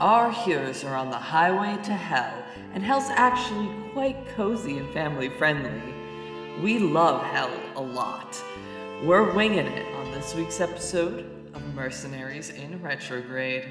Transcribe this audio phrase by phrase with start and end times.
[0.00, 2.32] Our heroes are on the highway to hell,
[2.72, 5.78] and hell's actually quite cozy and family friendly.
[6.62, 8.42] We love hell a lot.
[9.04, 13.66] We're winging it on this week's episode of Mercenaries in Retrograde.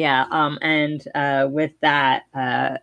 [0.00, 2.76] Yeah um and uh with that uh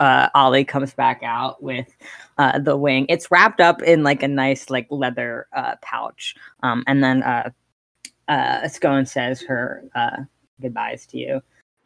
[0.00, 1.86] uh ollie comes back out with
[2.38, 6.82] uh the wing it's wrapped up in like a nice like leather uh pouch um
[6.86, 7.50] and then uh
[8.28, 10.16] uh scone says her uh
[10.62, 11.40] goodbyes to you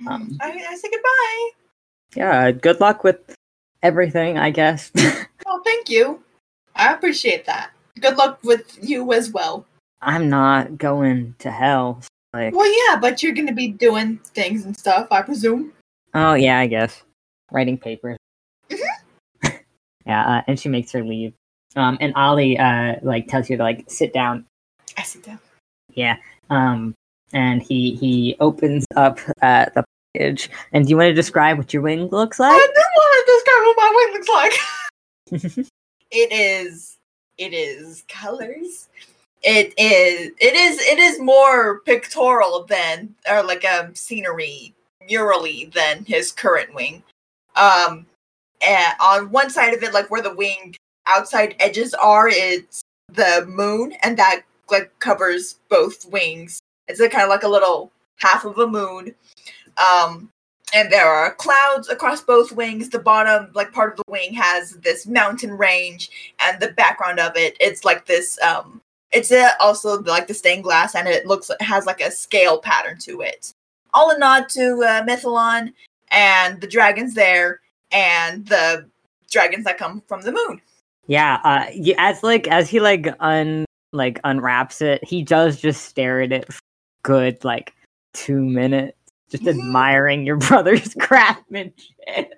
[0.07, 1.51] um I, I say goodbye.
[2.15, 3.19] yeah good luck with
[3.83, 4.93] everything i guess
[5.45, 6.23] Oh, thank you.
[6.77, 7.73] I appreciate that.
[8.01, 9.67] Good luck with you as well.
[10.01, 12.01] i'm not going to hell
[12.33, 15.73] like Well, yeah, but you're gonna be doing things and stuff, I presume.
[16.15, 17.03] oh yeah i guess
[17.51, 18.19] writing papers
[18.71, 18.79] Mhm.
[20.07, 21.33] yeah uh, and she makes her leave
[21.77, 24.45] um and ollie uh like tells you to like sit down
[24.99, 25.39] I sit down.
[25.95, 26.17] Yeah.
[26.51, 26.95] Um,
[27.33, 30.51] and he he opens up uh, the package.
[30.73, 32.53] And do you want to describe what your wing looks like?
[32.53, 34.29] I do want to describe what my wing looks
[35.49, 35.67] like.
[36.11, 36.99] it is.
[37.39, 38.89] It is colors.
[39.43, 40.33] It is.
[40.41, 40.81] It is.
[40.81, 44.75] It is more pictorial than, or like um scenery,
[45.11, 47.03] murally than his current wing.
[47.57, 48.07] Um,
[48.65, 50.77] and on one side of it, like where the wing
[51.07, 52.83] outside edges are, it's
[53.13, 56.61] the moon, and that like covers both wings.
[56.89, 59.15] It's a kind of like a little half of a moon.
[59.77, 60.29] Um,
[60.75, 62.89] and there are clouds across both wings.
[62.89, 67.37] The bottom, like part of the wing, has this mountain range, and the background of
[67.37, 68.41] it, it's like this.
[68.41, 68.81] Um,
[69.13, 72.99] it's uh, also like the stained glass, and it looks has like a scale pattern
[73.01, 73.53] to it.
[73.95, 75.73] All a nod to uh, Mythalon
[76.11, 78.89] and the dragons there, and the
[79.31, 80.61] dragons that come from the moon.
[81.07, 81.41] Yeah.
[81.45, 81.67] Uh,
[81.99, 86.53] as like as he like un like unwraps it, he does just stare at it
[86.53, 86.61] for
[87.03, 87.75] good like
[88.15, 88.97] two minutes,
[89.31, 91.75] just admiring your brother's craftsmanship.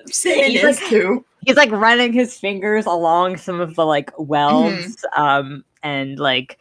[0.06, 1.24] He's like- too.
[1.46, 6.58] He's like running his fingers along some of the like welds, um, and like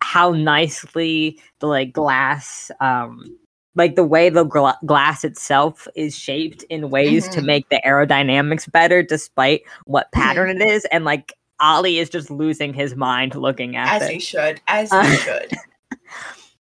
[0.00, 3.36] how nicely the like glass, um,
[3.74, 7.46] like the way the gla- glass itself is shaped in ways to Mhm.
[7.46, 12.72] make the aerodynamics better, despite what pattern it is, and like Ollie is just losing
[12.74, 14.04] his mind looking at it.
[14.04, 14.60] As he should.
[14.68, 15.52] As he Uh, should.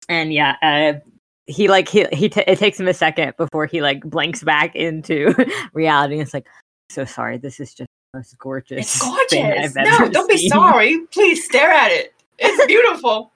[0.09, 0.99] and yeah uh
[1.47, 4.75] he like he he t- it takes him a second before he like blinks back
[4.77, 5.35] into
[5.75, 6.47] reality and it's like
[6.91, 9.01] so sorry this is just most gorgeous It's
[9.31, 9.75] gorgeous.
[9.75, 10.99] No, don't be sorry.
[11.13, 12.13] Please stare at it.
[12.39, 13.33] It's beautiful.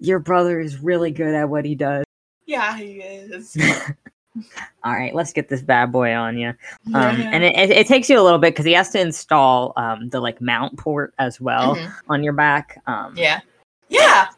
[0.00, 2.04] your brother is really good at what he does
[2.46, 3.56] yeah, he is.
[4.84, 6.48] all right let's get this bad boy on you
[6.94, 7.30] um Yeah.
[7.32, 10.08] and it, it, it takes you a little bit because he has to install um
[10.08, 11.92] the like mount port as well Mhm.
[12.08, 13.40] on your back um Yeah.
[13.88, 14.28] Yeah.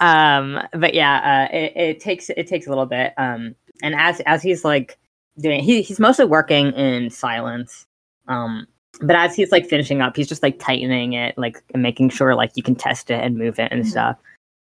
[0.00, 4.20] um but yeah uh it, it takes it takes a little bit um and as
[4.20, 4.98] as he's like
[5.38, 7.86] doing he, he's mostly working in silence
[8.28, 8.66] um
[9.00, 12.34] but as he's like finishing up he's just like tightening it like and making sure
[12.34, 13.90] like you can test it and move it and Mhm.
[13.90, 14.16] stuff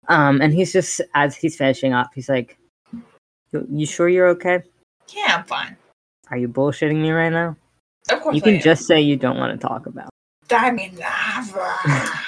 [0.09, 2.59] um and he's just as he's finishing up he's like
[3.53, 4.62] you, sure you're okay
[5.15, 5.77] Yeah, I'm fine.
[6.31, 7.56] are you bullshitting me right now
[8.11, 10.55] Of course you can just say you don't want to talk about it.
[10.55, 12.25] I mean, I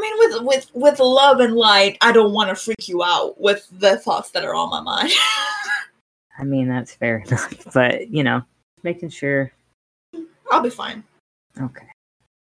[0.00, 3.66] mean, with with with love and light, I don't want to freak you out with
[3.72, 5.10] the thoughts that are on my mind.
[6.40, 8.40] i mean that's fair enough but you know
[8.84, 9.50] making sure
[10.50, 11.04] I'll be fine.
[11.60, 11.86] okay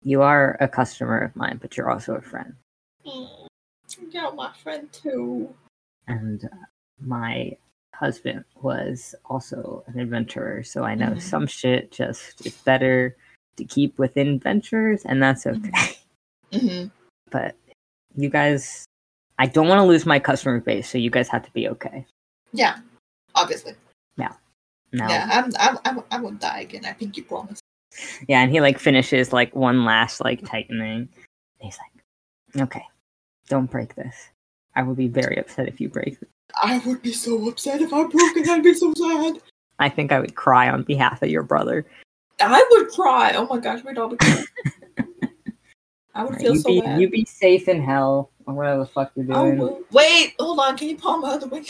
[0.02, 2.54] you are a customer of mine but you're also a friend
[3.06, 3.28] Mm,
[4.10, 5.54] You're my friend too.
[6.08, 6.48] and uh,
[7.00, 7.56] my
[7.94, 11.22] husband was also an adventurer so i know Mhm.
[11.22, 13.16] some shit just is better
[13.56, 15.96] to keep within ventures, and that's okay
[16.52, 16.86] hmm
[17.30, 17.56] but
[18.16, 18.84] you guys
[19.38, 22.04] i don't want to lose my customer base so you guys have to be okay
[22.52, 22.78] Yeah,
[23.34, 23.74] obviously.
[24.16, 24.36] now
[24.92, 26.84] Yeah, I'm, I'm, I'm, I won't die again.
[26.86, 27.60] I think you promised.
[28.28, 31.08] Yeah and he like finishes like one last like tightening
[31.60, 32.84] he's like okay
[33.48, 34.28] don't break this
[34.74, 36.28] i would be very upset if you break this
[36.62, 38.48] I would be so upset if I broke it.
[38.48, 39.42] I'd be so sad.
[39.78, 41.84] i think i would cry on behalf of your brother
[42.40, 43.32] I would cry.
[43.34, 44.44] Oh my gosh, we'd all be crying.
[46.14, 47.00] I would feel you so be bad.
[47.00, 49.84] you be safe in hell or whatever the fuck you're doing.
[49.92, 50.76] Wait, hold on.
[50.76, 51.66] Can you palm my other wing?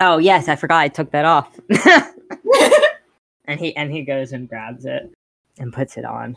[0.00, 1.58] Oh yes, I forgot I took that off.
[3.44, 5.12] and he and he goes and grabs it
[5.58, 6.36] and puts it on.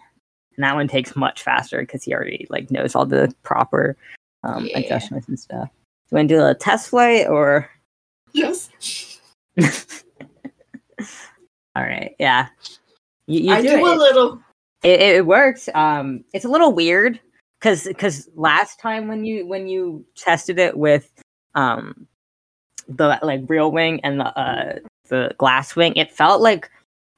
[0.55, 3.95] And that one takes much faster because he already like knows all the proper
[4.43, 4.79] um, Yeah.
[4.79, 5.69] adjustments and stuff.
[5.69, 7.69] Do you want to do a test flight or?
[8.33, 8.69] yes.
[11.75, 12.47] All right, yeah.
[13.27, 13.97] You, you I do, do a it.
[13.97, 14.41] little.
[14.83, 15.69] It, it works.
[15.73, 17.19] Um, it's a little weird
[17.59, 21.11] because because last time when you when you tested it with
[21.55, 22.07] um
[22.87, 26.69] the like real wing and the uh the glass wing, it felt like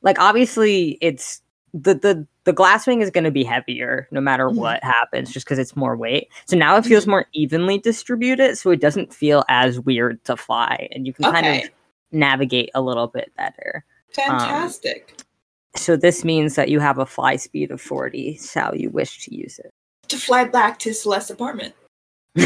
[0.01, 1.41] like obviously it's
[1.73, 4.55] the the the glass wing is going to be heavier no matter Mhm.
[4.55, 8.69] what happens just because it's more weight so now it feels more evenly distributed so
[8.69, 11.69] it doesn't feel as weird to fly and you can kind of
[12.11, 13.83] navigate a little bit better
[14.13, 15.19] Fantastic.
[15.75, 19.35] so this means that you have a fly speed of 40 shall you wish to
[19.35, 19.71] use it.
[20.09, 21.73] to fly back to Celeste's apartment.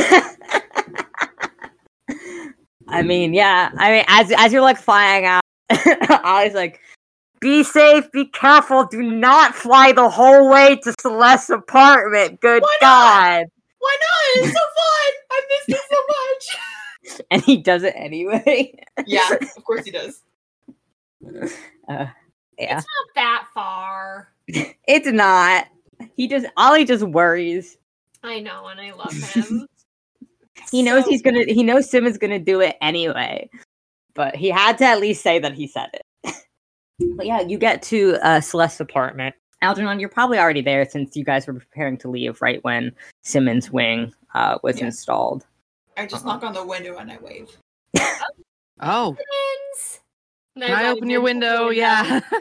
[2.89, 6.79] i mean yeah i mean as as you're like flying out i was like
[7.39, 12.77] be safe be careful do not fly the whole way to celeste's apartment good Why
[12.81, 12.87] not?
[13.39, 13.45] god
[13.79, 14.45] Why not?
[14.45, 15.13] It's so fun.
[15.31, 17.21] I missed it so much.
[17.31, 18.73] and he does it anyway
[19.05, 20.23] yeah, of course he does.
[21.89, 22.05] uh,
[22.57, 24.29] yeah It's Not that far.
[24.47, 25.67] it's not
[26.15, 27.77] he just ollie just worries
[28.23, 29.67] I know, and I love him.
[30.71, 33.49] he knows So- he's gonna he knows sim is gonna do it anyway
[34.15, 36.01] but he had to at least say that he said it
[37.15, 41.23] but yeah you get to uh celeste's apartment algernon you're probably already there since you
[41.23, 42.91] guys were preparing to leave right when
[43.23, 44.85] simmons wing uh was Yeah.
[44.85, 45.45] installed
[45.97, 46.35] I just Uh-huh.
[46.35, 47.49] knock on the window and I wave.
[48.79, 49.99] Oh, Simmons.
[50.55, 51.69] And can I open your in window?
[51.69, 52.21] Yeah.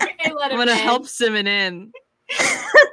[0.00, 0.78] I let I'm gonna in.
[0.78, 1.92] help Simmon in.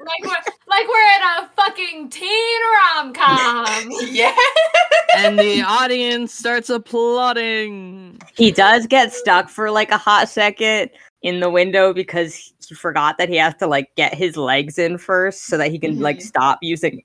[0.05, 2.59] Like we're like we're in a fucking teen
[2.95, 3.65] rom com.
[4.11, 4.35] yeah.
[5.15, 8.19] And the audience starts applauding.
[8.35, 10.89] he does get stuck for like a hot second
[11.21, 14.97] in the window because he forgot that he has to like get his legs in
[14.97, 16.21] first so that he can like Mhm.
[16.23, 17.03] stop using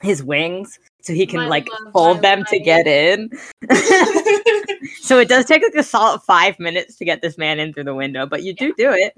[0.00, 3.30] his wings so he can My like love, hold them to get in.
[5.00, 7.84] So it does take like a solid five minutes to get this man in through
[7.84, 9.14] the window but you do do it.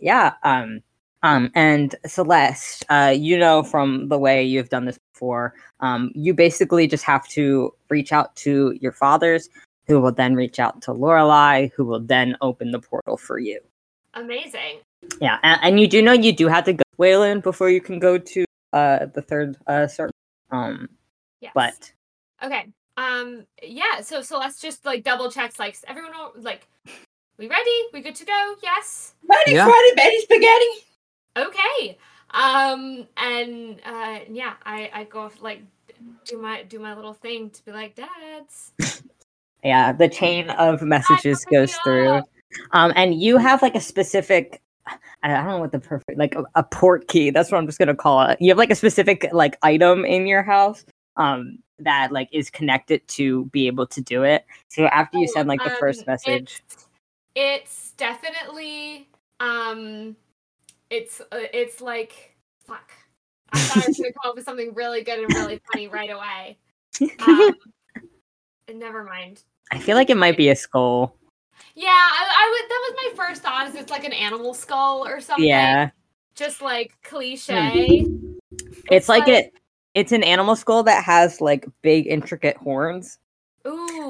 [0.00, 0.80] Yeah um
[1.22, 6.34] um and celeste uh you know from the way you've done this before um you
[6.34, 9.48] basically just have to reach out to your fathers
[9.86, 13.60] who will then reach out to lorelei who will then open the portal for you
[14.14, 14.80] Amazing.
[15.20, 17.98] yeah and, and you do know you do have to go wayland before you can
[17.98, 20.14] go to uh the third uh circle
[20.50, 20.88] um
[21.40, 21.52] Yes.
[21.54, 21.92] but
[22.44, 22.66] Okay.
[22.96, 23.46] Um.
[23.62, 24.00] Yeah.
[24.02, 25.58] So Celeste just like double checks.
[25.58, 26.12] Like everyone.
[26.36, 26.66] Like,
[27.38, 27.70] we ready?
[27.92, 28.54] We good to go?
[28.62, 29.14] Yes.
[29.28, 29.64] Ready, Yeah.
[29.64, 30.86] Freddy, Betty Spaghetti.
[31.36, 31.98] Okay.
[32.30, 33.06] Um.
[33.16, 34.20] And uh.
[34.28, 34.54] Yeah.
[34.64, 34.90] I.
[34.92, 35.62] I go like
[36.24, 38.72] do my do my little thing to be like dads.
[39.64, 42.20] yeah the chain of messages goes through
[42.72, 44.60] um and you have like a specific
[45.22, 47.30] I don't know what the perfect like a, a port key.
[47.30, 48.38] That's what I'm just gonna call it.
[48.40, 50.84] You have like a specific like item in your house
[51.16, 54.44] um that like is connected to be able to do it.
[54.68, 56.88] So after you Oh, send like the first um, message, It's,
[57.34, 59.08] it's definitely
[59.38, 60.16] um
[60.92, 62.36] it's uh, it's like
[62.66, 62.92] fuck.
[63.52, 66.10] I thought I was gonna come up with something really good and really funny right
[66.10, 66.58] away.
[67.26, 67.54] Um,
[68.78, 69.42] never mind.
[69.70, 71.16] I feel like it might be a skull.
[71.74, 72.70] Yeah, I, I would.
[72.70, 73.68] That was my first thought.
[73.68, 75.46] Is it's like an animal skull or something?
[75.46, 75.90] Yeah,
[76.34, 78.06] Just like cliche.
[78.90, 79.52] it's like like- it.
[79.94, 83.18] It's an animal skull that has like big intricate horns.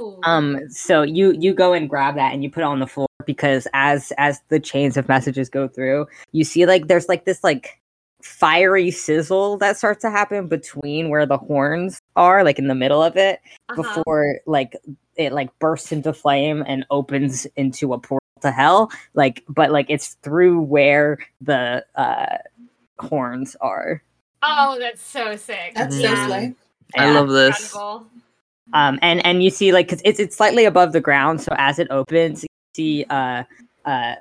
[0.02, 0.20] Ooh.
[0.24, 3.08] Um, so you you go and grab that and you put it on the floor
[3.26, 7.42] because as as the chains of messages go through, you see like there's like this
[7.44, 7.80] like
[8.22, 13.02] fiery sizzle that starts to happen between where the horns are, like in the middle
[13.02, 13.82] of it, Uh-huh.
[13.82, 14.76] before like
[15.16, 18.90] it like bursts into flame and opens into a portal to hell.
[19.14, 22.38] Like, but like it's through where the uh
[22.98, 24.02] horns are.
[24.42, 25.74] Oh, that's so sick.
[25.74, 26.14] That's Yeah.
[26.14, 26.54] so slay.
[26.96, 27.14] I Yeah.
[27.14, 27.58] love this.
[27.60, 28.06] Incredible.
[28.72, 31.78] Um and and you see like because it's it's slightly above the ground so as
[31.78, 33.42] it opens you see uh
[33.84, 34.14] uh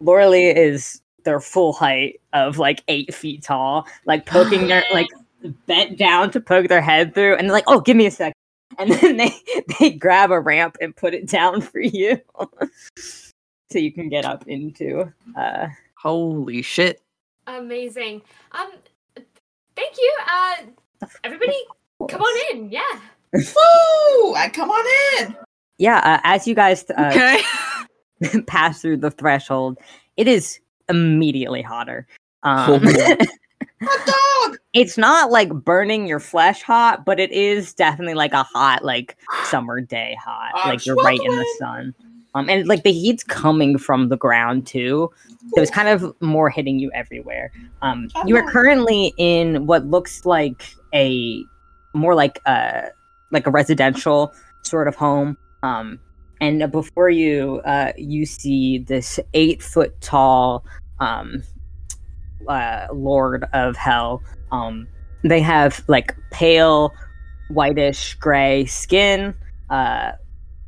[0.00, 5.08] Lorelei is their full height of like eight feet tall like poking their like
[5.66, 8.34] bent down to poke their head through and they're like oh give me a second
[8.78, 9.30] and then they
[9.78, 12.20] they grab a ramp and put it down for you
[12.98, 15.66] so you can get up into uh
[16.06, 17.02] Holy shit.
[17.48, 18.22] Amazing.
[18.52, 18.70] Um,
[19.74, 20.16] thank you.
[20.30, 21.56] Uh, everybody,
[22.08, 22.70] come on in.
[22.70, 23.00] Yeah.
[23.36, 24.34] Woo!
[24.34, 25.36] I come on in.
[25.78, 27.40] yeah uh, as you guys uh, Okay.
[28.46, 29.78] pass through the threshold
[30.16, 32.06] it is immediately hotter
[32.42, 33.16] um Oh.
[33.82, 34.06] Hot
[34.48, 34.58] dog.
[34.72, 39.18] it's not like burning your flesh hot, but it is definitely like a hot, like
[39.44, 40.52] summer day hot.
[40.54, 41.94] I'm like you're right in the sun.
[42.34, 45.10] Um, and like the heat's coming from the ground too.
[45.54, 47.52] So it's kind of more hitting you everywhere.
[47.82, 50.64] Um, you are currently in what looks like
[50.94, 51.42] a
[51.92, 52.88] more like a
[53.30, 55.36] like a residential sort of home.
[55.62, 55.98] Um,
[56.40, 60.64] and before you, uh, you see this eight foot tall
[61.00, 61.42] um,
[62.48, 64.22] uh, Lord of Hell.
[64.52, 64.86] Um,
[65.22, 66.92] they have like pale,
[67.50, 69.34] whitish gray skin,
[69.70, 70.12] uh,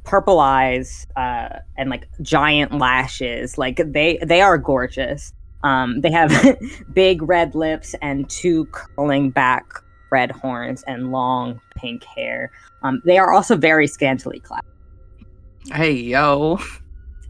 [0.04, 3.58] purple eyes, uh, and like giant lashes.
[3.58, 5.32] Like they they are gorgeous.
[5.64, 6.58] Um, they have
[6.92, 9.64] big red lips and two curling back
[10.10, 12.50] red horns and long pink hair.
[12.82, 14.62] Um, they are also very scantily clad.
[15.72, 16.58] Hey, yo.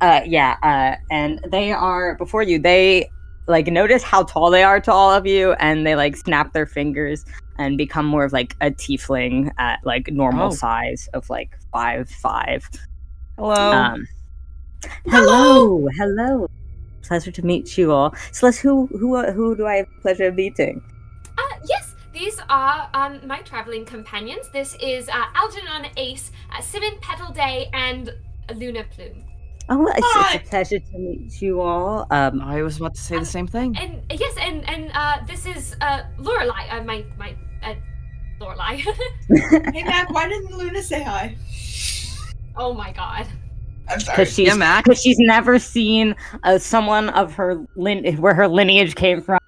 [0.00, 2.58] Uh, yeah, uh, and they are before you.
[2.58, 3.11] They
[3.49, 6.66] like notice how tall they are to all of you, and they like snap their
[6.66, 7.25] fingers
[7.58, 10.50] and become more of like a tiefling at like normal Oh.
[10.50, 12.68] size of like five five.
[13.37, 13.54] Hello.
[13.54, 14.06] Um,
[15.06, 16.49] hello, hello.
[17.02, 18.14] Pleasure to meet you all.
[18.32, 20.80] Celeste, who who who do I have pleasure of meeting?
[22.19, 24.49] Uh, yes, these are um, my traveling companions.
[24.53, 28.13] This is uh, Algernon Ace, uh, Simmon Petal Day, and
[28.57, 29.25] Luna Plume.
[29.71, 30.35] Oh, it's, Hi.
[30.37, 32.07] it's a pleasure to meet you all.
[32.11, 33.77] Um, I was about to say the same thing.
[33.77, 36.73] And uh, yes, and and uh, this is uh, Lorelai.
[36.73, 37.75] Uh, my my uh,
[38.41, 38.83] Lorelai.
[39.75, 41.37] Hey Mac, why didn't Luna say hi?
[42.57, 43.27] oh my god.
[43.95, 44.85] Because she's Yeah, Mac.
[44.85, 49.39] because she's never seen uh, someone of her lin- where her lineage came from.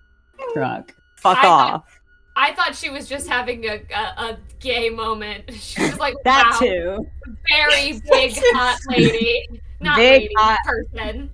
[0.54, 0.94] Truck.
[1.16, 1.99] Fuck I thought- off.
[2.42, 5.50] I thought she was just having a, a, a gay moment.
[5.52, 7.06] She was like, That wow, too.
[7.48, 9.60] very big hot lady.
[9.80, 11.30] Not Big, lady, hot- person.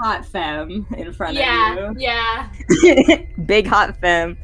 [0.00, 2.06] Hot femme in front Yeah, of you.
[2.08, 2.48] yeah.
[2.82, 3.26] you.
[3.44, 4.38] Big hot femme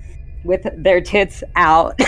[0.45, 1.99] with their tits out.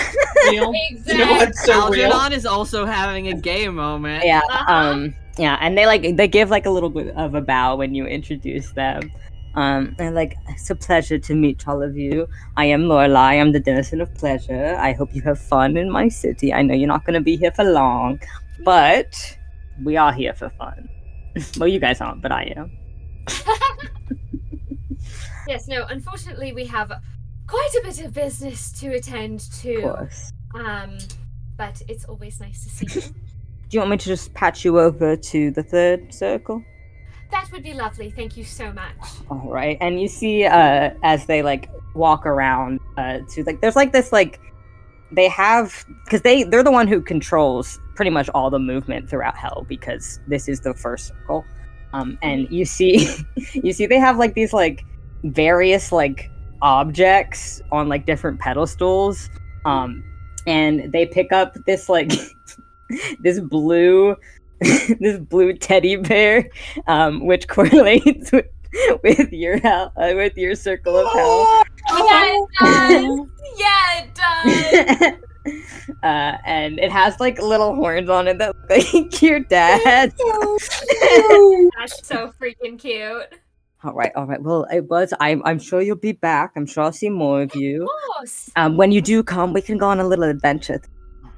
[0.50, 0.52] Real.
[0.52, 1.24] You know Exactly.
[1.24, 2.12] what's so real?
[2.12, 4.24] Algernon is also having a gay moment.
[4.26, 4.40] yeah.
[4.50, 4.72] Uh-huh.
[4.72, 5.14] Um.
[5.38, 8.06] Yeah, and they like they give like a little bit of a bow when you
[8.06, 9.10] introduce them.
[9.54, 12.28] Um, and like it's a pleasure to meet all of you.
[12.56, 13.40] I am Lorelai.
[13.40, 14.76] I'm the denizen of pleasure.
[14.76, 16.52] I hope you have fun in my city.
[16.52, 18.20] I know you're not going to be here for long,
[18.64, 19.38] but
[19.82, 20.88] we are here for fun.
[21.58, 22.72] well, you guys aren't, but I am.
[25.48, 26.92] yes, no, unfortunately we have
[27.46, 29.76] quite a bit of business to attend to.
[29.76, 30.32] Of course.
[30.54, 30.98] Um
[31.56, 33.06] but it's always nice to see you.
[33.68, 36.62] Do you want me to just patch you over to the third circle?
[37.30, 38.10] That would be lovely.
[38.10, 38.94] Thank you so much.
[39.30, 43.76] All right, and you see uh, as they like walk around uh, to like there's
[43.76, 44.40] like this like
[45.12, 49.36] they have because they they're the one who controls pretty much all the movement throughout
[49.36, 51.44] hell because this is the first circle.
[51.92, 53.08] Um, and you see
[53.52, 54.84] you see they have like these like
[55.22, 56.30] various like
[56.62, 59.30] objects on like different pedestals.
[59.64, 60.04] Um,
[60.46, 62.12] and they pick up this like
[63.20, 64.16] this blue
[65.00, 66.48] this blue teddy bear
[66.86, 68.46] um, which correlates with,
[69.02, 71.64] with your hell, uh, with your circle of hell.
[71.90, 74.14] Oh, Yeah, it does.
[74.72, 75.18] yeah, it
[75.84, 75.92] does.
[76.02, 80.12] uh, and it has like little horns on it that look like your dad.
[81.78, 83.26] That's so freaking cute.
[83.82, 84.40] all right, all right.
[84.42, 85.12] Well, it was.
[85.20, 85.42] I'm.
[85.44, 86.52] I'm sure you'll be back.
[86.56, 87.82] I'm sure I'll see more of you.
[87.82, 88.50] Of course.
[88.56, 90.80] Um, when you do come, we can go on a little adventure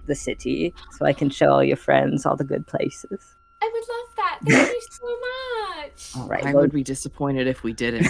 [0.06, 3.36] the city, so I can show all your friends all the good places.
[3.62, 4.38] I would love that.
[4.46, 6.16] Thank you so much.
[6.16, 6.44] All right.
[6.44, 8.06] I well- would be disappointed if we didn't.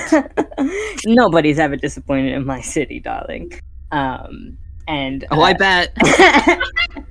[1.06, 3.52] Nobody's ever disappointed in my city, darling.
[3.92, 5.96] Um, and Oh, I uh, bet.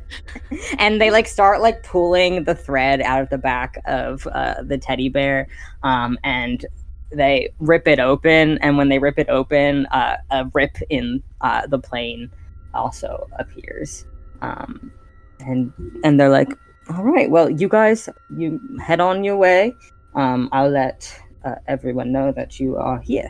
[0.79, 4.77] and they like start like pulling the thread out of the back of uh, the
[4.77, 5.47] teddy bear
[5.83, 6.65] um, and
[7.11, 11.65] they rip it open and when they rip it open uh, a rip in uh,
[11.67, 12.29] the plane
[12.73, 14.05] also appears
[14.45, 14.91] um,
[15.39, 15.71] and
[16.03, 16.49] and they're like
[16.89, 19.73] all right well you guys you head on your way
[20.15, 23.29] um, i'll let uh, everyone know that you are here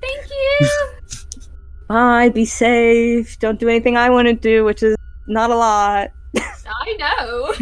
[0.00, 0.68] Thank you.
[1.88, 6.10] bye be safe don't do anything i want to do which is not a lot
[6.80, 7.54] I know.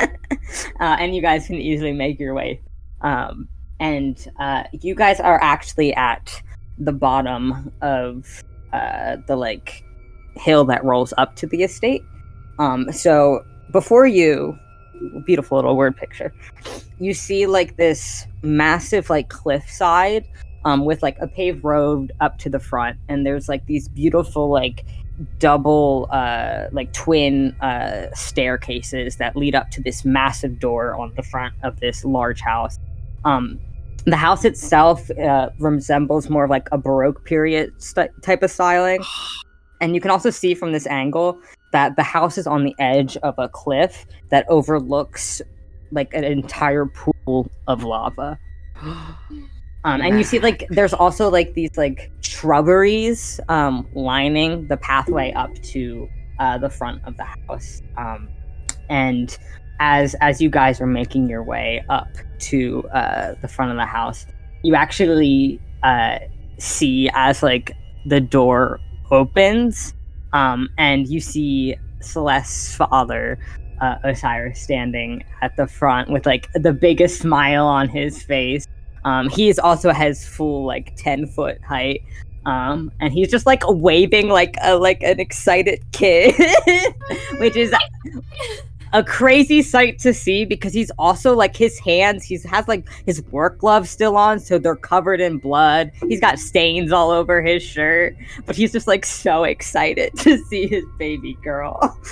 [0.80, 2.60] uh, and you guys can easily make your way.
[3.00, 3.48] Um,
[3.80, 6.42] and uh, you guys are actually at
[6.78, 9.84] the bottom of uh, the like
[10.36, 12.04] hill that rolls up to the estate.
[12.58, 14.58] Um, so before you,
[15.24, 16.32] beautiful little word picture,
[16.98, 20.26] you see like this massive like cliffside
[20.64, 24.48] um, with like a paved road up to the front, and there's like these beautiful
[24.50, 24.84] like
[25.38, 31.22] double uh like twin uh staircases that lead up to this massive door on the
[31.22, 32.78] front of this large house.
[33.24, 33.58] Um
[34.04, 39.02] the house itself uh, resembles more of like a baroque period st- type of styling
[39.80, 41.38] and you can also see from this angle
[41.72, 45.42] that the house is on the edge of a cliff that overlooks
[45.92, 48.38] like an entire pool of lava.
[49.84, 55.32] Um, and you see like there's also like these like shrubberies um, lining the pathway
[55.34, 56.08] up to
[56.40, 57.82] uh, the front of the house.
[57.96, 58.28] Um,
[58.88, 59.38] and
[59.78, 62.08] as as you guys are making your way up
[62.40, 64.26] to uh, the front of the house,
[64.64, 66.18] you actually uh,
[66.58, 67.70] see as like
[68.06, 69.94] the door opens,
[70.32, 73.38] um, and you see Celeste's father,
[73.80, 78.66] uh, Osiris, standing at the front with like the biggest smile on his face.
[79.04, 82.02] Um, he is also has full like ten foot height.
[82.44, 86.34] Um, and he's just like waving like a like an excited kid,
[87.38, 87.74] which is
[88.92, 93.22] a crazy sight to see because he's also like his hands he has like his
[93.24, 95.90] work gloves still on so they're covered in blood.
[96.08, 100.66] He's got stains all over his shirt but he's just like so excited to see
[100.66, 101.98] his baby girl.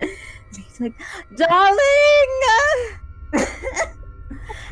[0.00, 0.94] He's like
[1.36, 1.78] darling!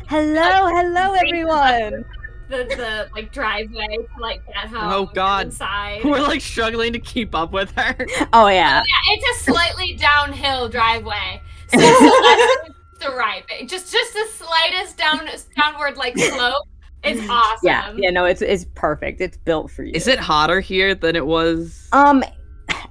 [0.07, 2.05] Hello hello everyone
[2.53, 4.91] The, the like driveway to like get home.
[4.91, 5.47] Oh, God.
[5.47, 6.03] Inside.
[6.03, 7.95] We're like struggling to keep up with her.
[8.33, 11.41] oh yeah Yeah, it's a slightly downhill driveway.
[11.69, 13.67] So Celeste is thriving.
[13.67, 16.67] Just just the slightest down downward like slope.
[17.03, 17.57] It's awesome.
[17.63, 21.15] yeah yeah no it's it's perfect it's built for you Is it hotter here than
[21.15, 21.89] it was?
[21.91, 22.23] Um,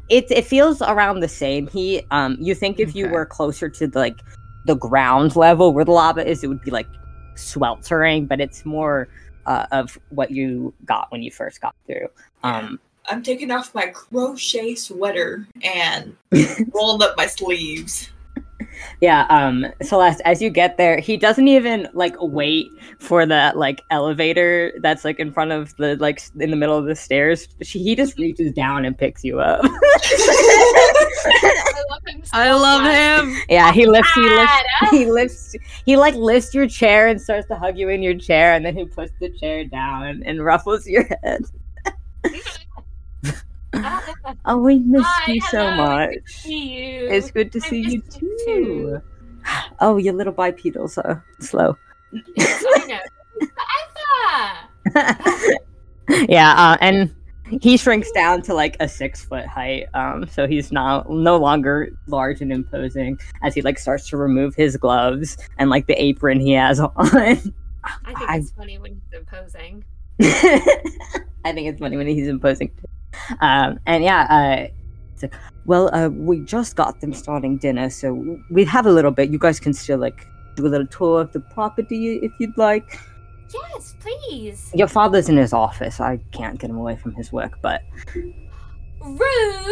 [0.09, 2.05] it it feels around the same heat.
[2.11, 4.19] Um, you think if you were closer to the, like
[4.67, 6.89] the ground level where the lava is, it would be like
[7.37, 9.09] sweltering, but it's more
[9.47, 12.09] uh, of what you got when you first got through.
[12.43, 16.17] Um, I'm taking off my crochet sweater and
[16.73, 18.11] rolling up my sleeves.
[19.01, 19.27] Yeah.
[19.31, 24.73] Um, Celeste, as you get there, he doesn't even like wait for the like elevator
[24.81, 27.49] that's like in front of the like in the middle of the stairs.
[27.63, 29.61] She, he just reaches down and picks you up.
[31.25, 32.25] I love him.
[32.25, 33.43] So I love him.
[33.49, 37.57] Yeah, he lifts, he lifts, he lifts, he like lifts your chair and starts to
[37.57, 41.09] hug you in your chair, and then he puts the chair down and ruffles your
[41.23, 41.43] head.
[44.45, 46.43] Oh, we missed Hi, you so hello, much.
[46.45, 47.09] Good you.
[47.11, 49.03] It's good to I see you you too.
[49.81, 51.77] Oh, your little bipedals are slow.
[52.37, 53.03] Yes, I
[54.95, 55.55] know.
[56.29, 57.15] Yeah, uh, and
[57.61, 59.87] he shrinks down to like a six foot height.
[59.95, 64.55] Um, so he's now no longer large and imposing as he like starts to remove
[64.55, 66.93] his gloves and like the apron he has on.
[66.99, 67.55] I think
[68.07, 69.85] I- it's funny when he's imposing.
[70.21, 72.69] I think it's funny when he's imposing.
[72.69, 72.89] too.
[73.41, 74.67] Um, and yeah, uh,
[75.23, 75.33] like,
[75.67, 79.31] well, uh, we just got them starting dinner, so we have a little bit.
[79.31, 82.99] You guys can still like do a little tour of the property if you'd like.
[83.53, 84.71] Yes, please.
[84.75, 86.01] Your father's in his office.
[86.01, 87.83] I can't get him away from his work, but
[89.01, 89.21] Rude.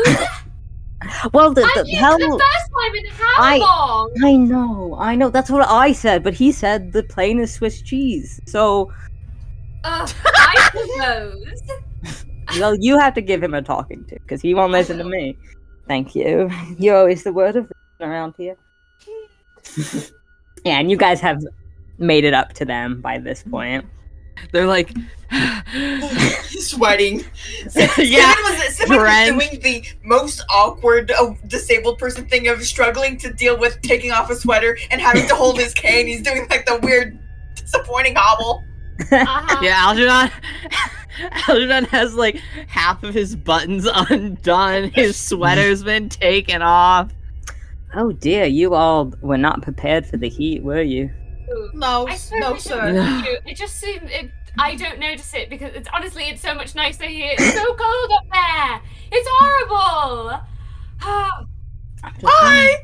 [1.33, 2.18] well, the, the hell.
[2.18, 4.12] the first time in how I- long?
[4.22, 5.31] I know, I know.
[5.31, 8.40] That's what I said, but he said the plane is Swiss cheese.
[8.46, 8.92] So,
[9.85, 10.70] Ugh, I
[12.03, 12.24] suppose.
[12.58, 15.36] Well, you have to give him a talking to because he won't listen to me.
[15.86, 16.50] Thank you.
[16.78, 18.56] You're always the word of wisdom around here.
[20.64, 21.40] yeah, and you guys have
[21.98, 23.84] made it up to them by this point.
[24.52, 24.90] They're like,
[26.48, 27.24] Sweating.
[27.74, 27.86] yeah.
[27.88, 33.32] Simmon was, Simmon was doing the most awkward uh, disabled person thing of struggling to
[33.32, 36.06] deal with taking off a sweater and having to hold his cane.
[36.06, 37.18] He's doing like the weird,
[37.54, 38.64] disappointing hobble.
[39.12, 39.60] Uh-huh.
[39.62, 40.30] Yeah, Algernon.
[41.49, 42.37] Algernon has like
[42.68, 44.90] half of his buttons undone.
[44.90, 47.12] His sweater's been taken off.
[47.94, 51.11] Oh dear, you all were not prepared for the heat, were you?
[51.75, 52.92] No, I no, I sir.
[52.92, 53.23] don't No.
[53.46, 54.09] It just seemed.
[54.11, 57.33] It, I don't notice it because it's honestly it's so much nicer here.
[57.38, 58.81] It's so cold up there.
[59.12, 60.40] It's horrible.
[61.01, 61.44] Hi.
[62.23, 62.79] Hi.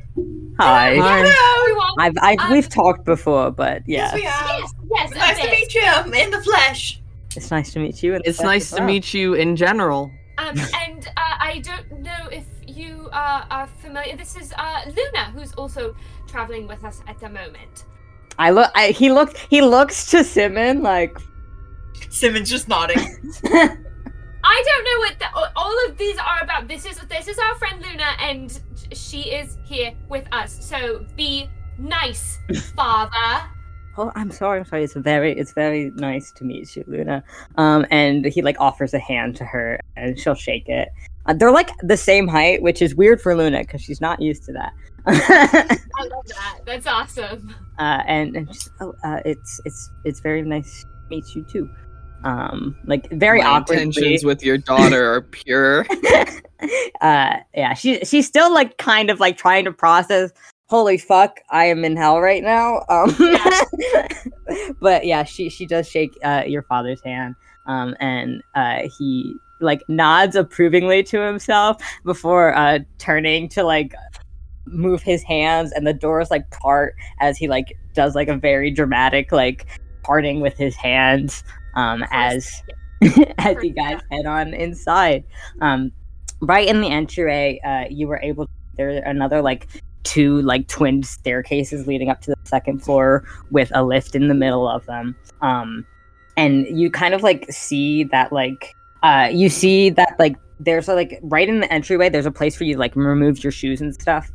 [0.59, 0.95] Hi.
[0.97, 1.63] Hello.
[1.63, 1.93] everyone.
[1.99, 4.49] I've, I've Um, we've talked before, but yeah, Yes, we have.
[4.49, 5.13] Yes, yes.
[5.13, 7.01] a Nice to meet you in the flesh.
[7.37, 8.15] It's nice to meet you.
[8.15, 8.87] and It's nice as to well.
[8.87, 10.13] meet you in general.
[10.39, 14.17] Um, and uh, I don't know if you uh, are familiar.
[14.17, 15.95] This is uh, Luna, who's also
[16.27, 17.85] traveling with us at the moment.
[18.39, 18.71] I look.
[18.75, 19.39] I, he looks.
[19.49, 21.17] He looks to Simmon like.
[22.11, 22.99] Simmons just nodding.
[24.49, 26.69] I don't know what the, all of these are about.
[26.69, 28.61] This is this is our friend Luna, and
[28.93, 30.65] she is here with us.
[30.65, 32.39] So be nice,
[32.77, 33.49] father.
[33.99, 34.59] Oh, I'm sorry.
[34.61, 34.85] I'm sorry.
[34.85, 35.33] It's very.
[35.39, 37.25] It's very nice to meet you, Luna.
[37.57, 40.89] Um, and he like offers a hand to her, and she'll shake it.
[41.27, 44.45] Uh, they're like the same height, which is weird for Luna because she's not used
[44.45, 44.73] to that.
[45.07, 46.59] I love that.
[46.67, 47.55] That's awesome.
[47.79, 51.71] uh, and and just, oh, uh, it's it's it's very nice to meet you too.
[52.25, 53.85] Um, like very My awkwardly.
[53.85, 55.87] intentions with your daughter are pure.
[57.03, 60.33] uh yeah she she's still like kind of like trying to process
[60.69, 62.85] holy fuck i am in hell right now.
[62.89, 63.15] Um
[64.81, 67.35] but yeah she she does shake uh your father's hand
[67.67, 73.95] um and uh he like nods approvingly to himself before uh turning to like
[74.67, 78.71] move his hands and the doors like part as he like does like a very
[78.71, 79.67] dramatic like
[80.03, 82.63] parting with his hands um as
[83.39, 85.25] as you guys head on inside.
[85.61, 85.93] Um
[86.41, 89.69] right in the entryway uh you were able there are another like
[90.07, 94.35] two like twin staircases leading up to the second floor with a lift in the
[94.35, 95.15] middle of them.
[95.43, 95.85] Um
[96.37, 100.95] and you kind of like see that like uh you see that like there's a,
[100.95, 103.81] like right in the entryway there's a place for you to like remove your shoes
[103.81, 104.31] and stuff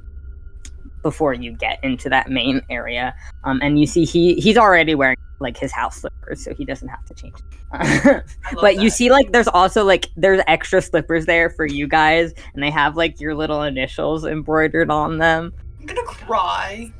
[1.01, 3.15] before you get into that main area.
[3.45, 6.87] Um and you see he he's already wearing like his house slippers so he doesn't
[6.87, 7.35] have to change
[7.73, 8.21] I
[8.53, 12.33] love but you see like there's also like there's extra slippers there for you guys
[12.53, 16.93] and they have like your little initials embroidered on them I'm gonna cry.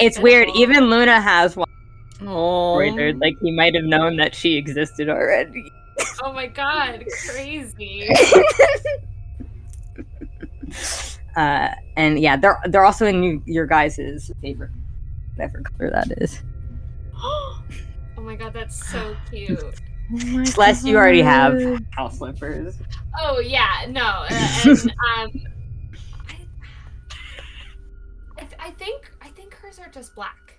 [0.00, 0.72] It's weird hospitable.
[0.74, 1.68] even luna has one
[2.22, 5.70] Oh, embroidered like he might have known that she existed already
[6.24, 8.08] Oh my god, crazy.
[11.36, 14.70] uh and yeah they're they're also in your guys' favorite
[15.36, 16.42] whatever color that is
[18.18, 19.60] oh my god, that's so cute.
[20.46, 21.58] celeste you already have
[21.92, 22.76] house slippers
[23.18, 24.28] Oh yeah, no, uh,
[24.66, 25.30] and um,
[26.28, 26.36] I,
[28.36, 30.58] I, th- I think I think hers are just black.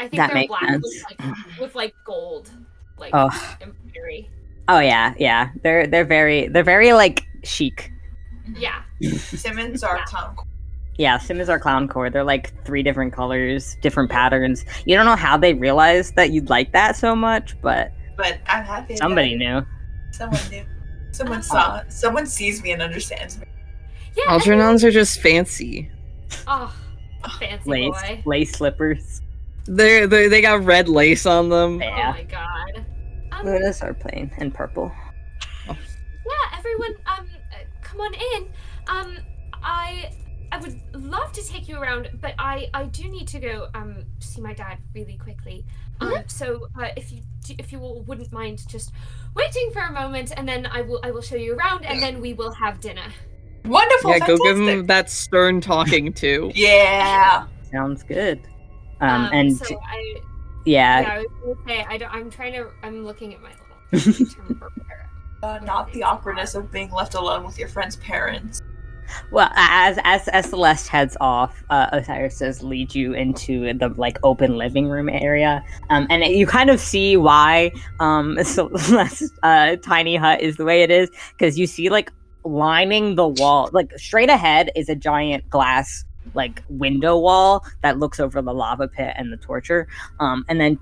[0.00, 0.82] I think That they're makes black sense.
[0.84, 2.50] with like with like gold,
[2.98, 3.30] like oh
[3.62, 4.28] embroidery.
[4.68, 7.90] oh yeah yeah they're they're very they're very like chic
[8.56, 8.82] Yeah,
[9.18, 10.36] Simmons are clown.
[10.96, 12.08] Yeah, Simmons our clown core.
[12.10, 14.64] They're like three different colors, different patterns.
[14.86, 18.64] You don't know how they realized that you'd like that so much, but But I'm
[18.64, 18.94] happy.
[18.94, 19.62] that somebody knew.
[20.12, 20.64] Someone knew.
[21.12, 21.80] Someone saw.
[21.88, 23.46] Someone sees me and understands me.
[24.16, 24.24] yeah.
[24.24, 25.90] and- Algernons are just fancy.
[26.46, 26.74] Oh,
[27.38, 28.22] fancy Lace, boy.
[28.24, 29.20] lace slippers.
[29.66, 31.80] They're, they they got red lace on them.
[31.82, 32.84] Oh my god.
[33.32, 34.92] Um, Lunas are plain and purple.
[35.68, 35.74] yeah,
[36.58, 38.48] everyone, um, uh, come on in.
[38.88, 39.18] Um,
[39.62, 40.10] I,
[40.54, 44.04] I would love to take you around, but I, I do need to go, um,
[44.20, 45.64] see my dad really quickly.
[46.00, 47.22] Um, so uh, if you,
[47.58, 48.92] if you all wouldn't mind just
[49.34, 52.20] waiting for a moment, and then I will, I will show you around, and then
[52.20, 53.02] we will have dinner.
[53.64, 54.10] Wonderful.
[54.12, 56.52] yeah, go give him that stern talking to.
[56.54, 57.46] Yeah.
[57.72, 58.40] Sounds good.
[59.00, 60.20] Um, and so I,
[60.64, 63.50] yeah, yeah, I was gonna say, I don't, I'm trying to, I'm looking at my
[63.92, 64.12] little.
[64.24, 65.10] to remember where-
[65.42, 68.62] Uh, not the awkwardness of being left alone with your friend's parents.
[69.30, 74.18] Well, as as as Celeste heads off, uh, Osiris does lead you into the like
[74.22, 80.16] open living room area, um, and you kind of see why um Celeste's uh, tiny
[80.16, 82.12] hut is the way it is because you see like
[82.44, 88.18] lining the wall, like straight ahead is a giant glass like window wall that looks
[88.18, 89.86] over the lava pit and the torture,
[90.20, 90.78] um, and then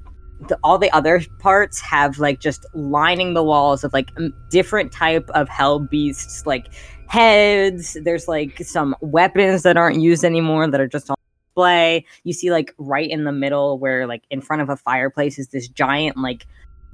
[0.48, 4.10] the, all the other parts have like just lining the walls of like
[4.50, 6.68] different type of hell beasts like
[7.08, 7.96] heads.
[8.02, 11.16] There's like some weapons that aren't used anymore that are just on
[11.52, 12.06] display.
[12.24, 15.48] You see like right in the middle where like in front of a fireplace is
[15.48, 16.46] this giant like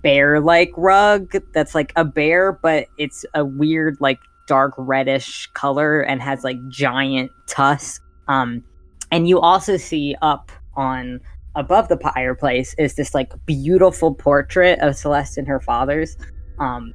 [0.02, 6.00] bear like rug that's like a bear but it's a weird like dark reddish color
[6.02, 8.00] and has like giant tusks.
[8.26, 8.64] Um
[9.10, 11.20] and you also see up on
[11.58, 16.16] above the fireplace is this like beautiful portrait of Celeste and her father's.
[16.58, 16.94] Um,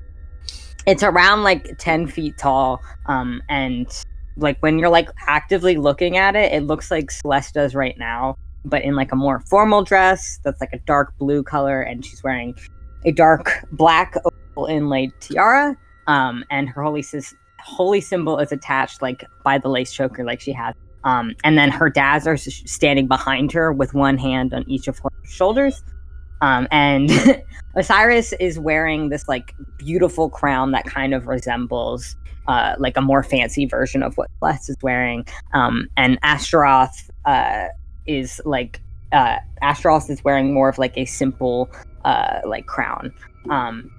[0.87, 2.81] it's around like 10 feet tall.
[3.05, 3.87] Um, and
[4.37, 8.37] like when you're like actively looking at it, it looks like Celeste does right now,
[8.63, 11.81] but in like a more formal dress that's like a dark blue color.
[11.81, 12.55] And she's wearing
[13.05, 15.75] a dark black opal inlaid tiara.
[16.07, 17.03] Um, and her holy,
[17.59, 20.73] holy symbol is attached like by the lace choker, like she has
[21.03, 24.99] um, and then her dads are standing behind her with one hand on each of
[24.99, 25.83] her shoulders.
[26.41, 27.11] Um, and
[27.75, 32.15] Osiris is wearing this like beautiful crown that kind of resembles
[32.47, 35.25] uh, like a more fancy version of what Celeste is wearing.
[35.53, 37.67] Um, and Astaroth uh,
[38.05, 41.69] is like uh, Astaroth is wearing more of like a simple
[42.03, 43.13] uh, like crown.
[43.49, 43.89] Um,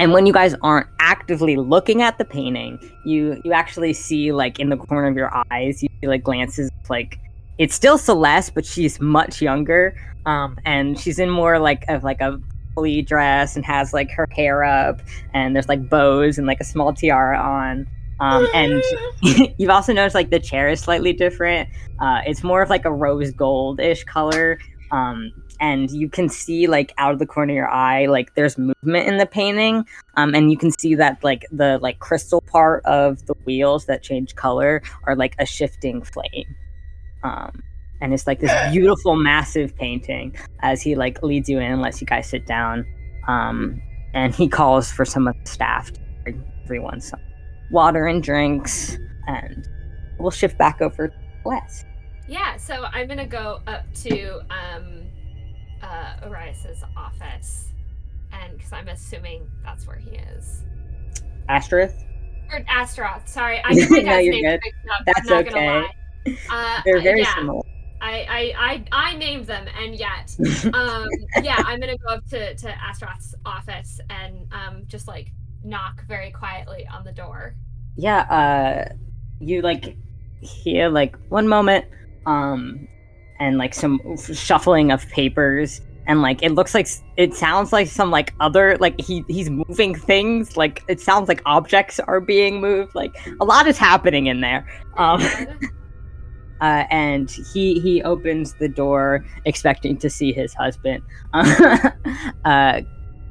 [0.00, 4.58] and when you guys aren't actively looking at the painting, you you actually see like
[4.58, 7.18] in the corner of your eyes, you see like glances like
[7.58, 9.94] it's still Celeste, but she's much younger.
[10.24, 12.40] Um, and she's in more like of like a
[12.74, 15.02] fully dress and has like her hair up,
[15.34, 17.86] and there's like bows and like a small tiara on.
[18.20, 18.82] Um, and
[19.58, 21.68] you've also noticed like the chair is slightly different.
[21.98, 24.58] Uh, it's more of like a rose goldish color.
[24.92, 28.56] Um, and you can see like out of the corner of your eye, like there's
[28.56, 29.84] movement in the painting.
[30.16, 34.02] Um, and you can see that like the like crystal part of the wheels that
[34.02, 36.56] change color are like a shifting flame.
[37.22, 37.62] Um,
[38.00, 42.00] and it's like this beautiful, massive painting as he like leads you in and lets
[42.00, 42.86] you guys sit down.
[43.28, 43.80] Um,
[44.14, 47.20] and he calls for some of the staff to bring everyone some
[47.70, 49.68] water and drinks, and
[50.18, 51.84] we'll shift back over to West.
[52.30, 55.10] Yeah, so I'm gonna go up to um
[55.82, 57.72] uh Arias's office.
[58.32, 60.64] And because I'm assuming that's where he is.
[61.48, 62.04] Asterith,
[62.52, 63.60] Or Astaroth, sorry.
[63.64, 64.60] I get my No, dad's you're name good.
[64.64, 65.50] mixed up, That's I'm not okay.
[65.50, 65.90] Gonna lie.
[66.48, 67.62] Uh, they're very yeah, similar.
[68.00, 70.36] I, I, I, I named them, and yet,
[70.74, 71.08] um,
[71.42, 75.32] yeah, I'm gonna go up to to Astaroth's office and um, just like
[75.64, 77.56] knock very quietly on the door.
[77.96, 78.94] yeah uh
[79.40, 79.96] you like
[80.40, 81.84] hear like one moment
[82.26, 82.86] um
[83.38, 84.00] and like some
[84.32, 85.80] shuffling of papers.
[86.06, 89.94] And like it looks like it sounds like some like other like he he's moving
[89.94, 90.56] things.
[90.56, 92.94] Like it sounds like objects are being moved.
[92.94, 94.66] Like a lot is happening in there.
[94.96, 95.20] Um
[96.60, 101.02] uh, and he he opens the door expecting to see his husband.
[102.44, 102.80] Uh,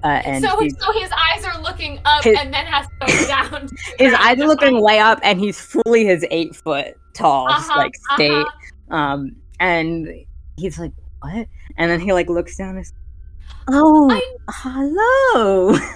[0.04, 3.28] uh, and so, so his eyes are looking up His- and then has to go
[3.28, 3.68] down.
[3.98, 7.80] his eyes are looking way up and he's fully his eight foot tall just, Uh-huh,
[7.80, 8.69] like state uh-huh.
[8.90, 10.08] Um and
[10.58, 11.48] he's like what
[11.78, 12.86] and then he like looks down and
[13.68, 15.78] oh I- hello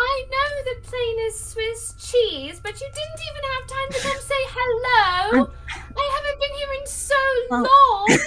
[0.00, 4.20] I know the plane is Swiss cheese, but you didn't even have time to come
[4.20, 5.50] say hello.
[5.68, 7.14] I haven't been here in so
[7.50, 8.06] Oh.
[8.08, 8.18] long.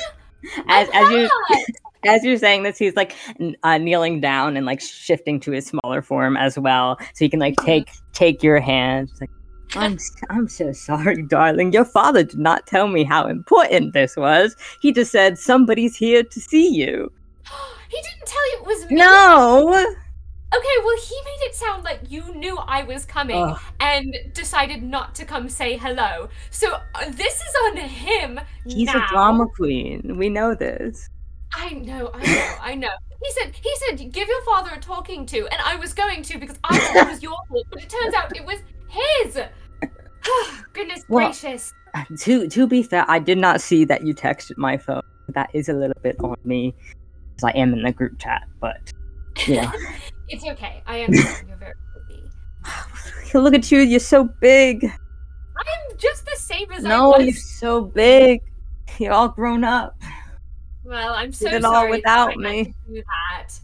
[0.68, 1.30] as, as you
[2.06, 3.16] as you're saying this he's like
[3.64, 7.40] uh, kneeling down and like shifting to his smaller form as well so he can
[7.40, 9.30] like take take your hand It's like
[9.76, 9.98] I'm,
[10.30, 11.74] I'm so sorry, darling.
[11.74, 14.56] Your father did not tell me how important this was.
[14.82, 17.12] He just said somebody's here to see you.
[17.90, 18.96] he didn't tell you it was me.
[18.98, 19.96] No.
[20.54, 23.58] Okay, well, he made it sound like you knew I was coming Ugh.
[23.80, 26.28] and decided not to come say hello.
[26.50, 29.06] So uh, this is on him He's now.
[29.06, 30.18] a drama queen.
[30.18, 31.08] We know this.
[31.54, 32.90] I know, I know, I know.
[33.24, 36.38] He said, he said, give your father a talking to, and I was going to
[36.38, 39.40] because I thought it was your fault, but it turns out it was his.
[40.26, 41.74] Oh goodness Well- gracious.
[42.20, 45.02] To to be fair, I did not see that you texted my phone.
[45.30, 46.74] That is a little bit on me,
[47.36, 48.44] because I am in the group chat.
[48.62, 48.94] But
[49.46, 49.72] yeah,
[50.30, 50.82] It's okay.
[50.88, 51.50] I understand.
[51.50, 51.74] You're very
[52.08, 53.34] busy.
[53.40, 53.80] look at you.
[53.80, 54.86] You're so big.
[54.86, 57.60] I'm just the same as No, I you're was.
[57.60, 58.42] so big.
[58.98, 60.00] You're all grown up.
[60.86, 62.64] Well, I'm so Did it all sorry without I had me.
[62.66, 63.04] to do
[63.34, 63.60] that.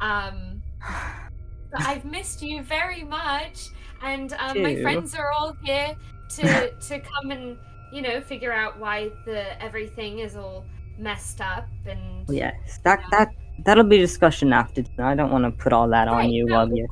[0.00, 0.62] Um,
[1.70, 3.68] but I've missed you very much,
[4.02, 5.96] and um, my friends are all here
[6.30, 7.56] to to come and
[7.92, 10.64] you know figure out why the everything is all
[10.98, 12.28] messed up and.
[12.28, 13.30] Yes, that that
[13.64, 15.04] that'll be discussion after dinner.
[15.04, 16.86] I don't want to put all that on you no, while you.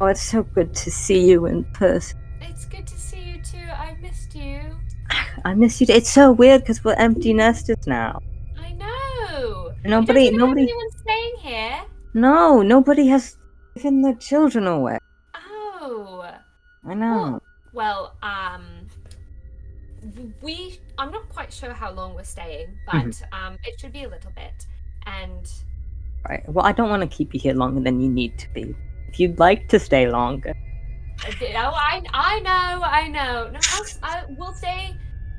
[0.00, 2.18] Oh, it's so good to see you in person.
[2.40, 3.70] It's good to see you too.
[3.70, 4.60] I missed you.
[5.44, 5.86] I miss you.
[5.88, 8.20] It's so weird because we're empty nesters now.
[8.58, 9.72] I know.
[9.84, 10.62] Nobody, you nobody.
[10.62, 11.80] have anyone staying here.
[12.14, 13.36] No, nobody has
[13.76, 14.98] given the children away.
[16.86, 17.40] I know.
[17.72, 18.86] Well, um,
[20.42, 20.78] we.
[20.98, 23.34] I'm not quite sure how long we're staying, but Mm-hmm.
[23.46, 24.66] um, it should be a little bit.
[25.06, 25.50] And
[26.28, 26.42] Right.
[26.48, 28.74] Well, I don't want to keep you here longer than you need to be.
[29.08, 30.54] If you'd like to stay longer,
[31.26, 33.50] oh, I I know, I know.
[33.50, 34.96] No, I'll, I, we'll stay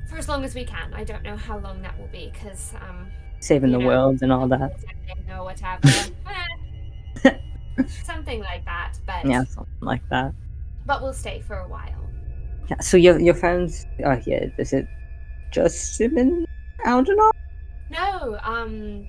[0.08, 0.94] for as long as we can.
[0.94, 3.08] I don't know how long that will be because um,
[3.40, 3.86] saving the know.
[3.86, 4.72] world and all that.
[5.30, 5.80] or whatever.
[7.24, 10.32] Eh, Something like that, but Yeah, something like that.
[10.86, 12.08] But we'll stay for a while.
[12.68, 12.80] Yeah.
[12.80, 14.52] So your your friends are here.
[14.58, 14.86] Is it
[15.52, 16.46] just Sim and
[16.84, 17.30] Algernon?
[17.90, 19.06] No, um,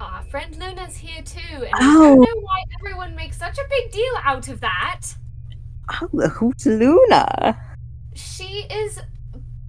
[0.00, 2.04] our friend Luna's here too, and I Oh.
[2.04, 5.00] don't know why everyone makes such a big deal out of that.
[6.02, 7.56] Oh, who's Luna?
[8.14, 9.00] She is,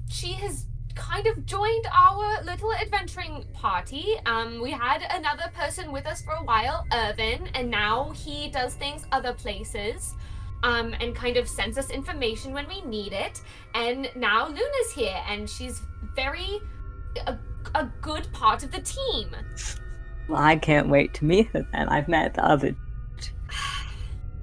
[0.09, 4.15] she has kind of joined our little adventuring party.
[4.25, 8.73] Um, we had another person with us for a while, Irvin, and now he does
[8.73, 10.15] things other places.
[10.62, 13.41] Um, and kind of sends us information when we need it.
[13.76, 15.82] And now Luna's here, and she's
[16.15, 16.60] very
[17.28, 17.38] a,
[17.76, 19.34] a good part of the team.
[20.28, 21.88] Well, I can't wait to meet her then.
[21.89, 22.76] I've met the other.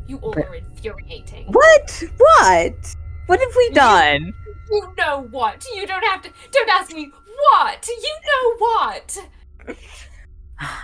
[0.08, 1.46] You all But- are infuriating.
[1.48, 2.02] What?
[2.16, 2.96] What?
[3.26, 4.32] What have we done?
[4.70, 5.66] You know what?
[5.74, 6.30] You don't have to.
[6.52, 7.10] Don't ask me
[7.50, 7.88] what.
[7.88, 9.18] You know what.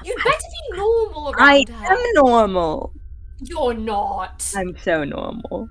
[0.05, 0.38] You'd better
[0.73, 1.92] be normal I around her.
[1.95, 2.92] am normal.
[3.42, 4.52] You're not.
[4.57, 5.68] I'm so normal.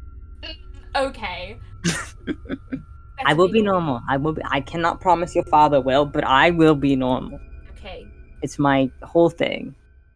[0.96, 1.58] Okay.
[3.26, 4.02] I will be normal.
[4.10, 4.42] I will be.
[4.46, 7.40] I cannot promise your father will, but I will be normal.
[7.78, 8.06] okay.
[8.42, 9.76] It's my whole thing.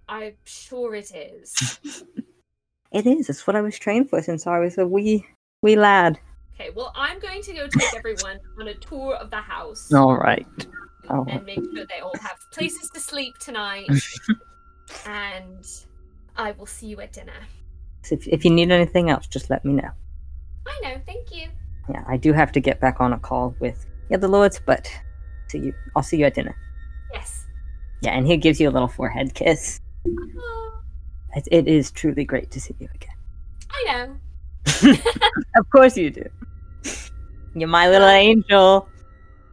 [0.10, 1.80] I'm sure it is.
[2.96, 3.30] It is.
[3.30, 5.26] It's what I was trained for since I was a wee
[5.62, 6.18] wee lad.
[6.54, 10.15] Okay, well, I'm going to go take everyone on a tour of the house All
[10.15, 10.48] right.
[11.10, 13.89] Oh, and make sure they all have places to sleep tonight.
[15.06, 15.68] and
[16.38, 17.34] I will see you at dinner.
[18.12, 19.89] if if you need anything else, just let me know.
[20.67, 21.48] I know, thank you.
[21.89, 24.89] Yeah, I do have to get back on a call with the other lords, but
[25.48, 25.74] see you.
[25.95, 26.56] I'll see you at dinner.
[27.13, 27.45] Yes.
[28.02, 29.80] Yeah, and he gives you a little forehead kiss.
[30.08, 30.82] Oh,
[31.36, 33.15] It, it is truly great to see you again.
[33.71, 34.15] I know.
[35.58, 36.26] Of course you do.
[37.56, 38.89] You're my little angel.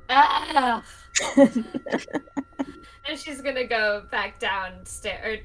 [0.08, 0.82] Ah.
[1.36, 5.40] and she's gonna go back downstairs.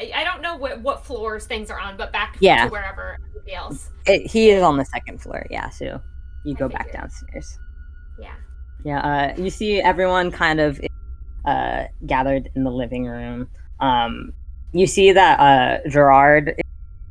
[0.00, 2.64] I don't know what, what floors things are on, but back Yeah.
[2.64, 3.90] to wherever everybody else.
[4.06, 5.46] It, he is on the second floor.
[5.50, 6.00] Yeah, so
[6.44, 7.58] you go back downstairs.
[8.20, 8.34] Yeah.
[8.84, 10.80] Yeah, uh, you see everyone kind of
[11.44, 13.48] uh, gathered in the living room.
[13.80, 14.32] Um,
[14.72, 16.54] you see that uh, Gerard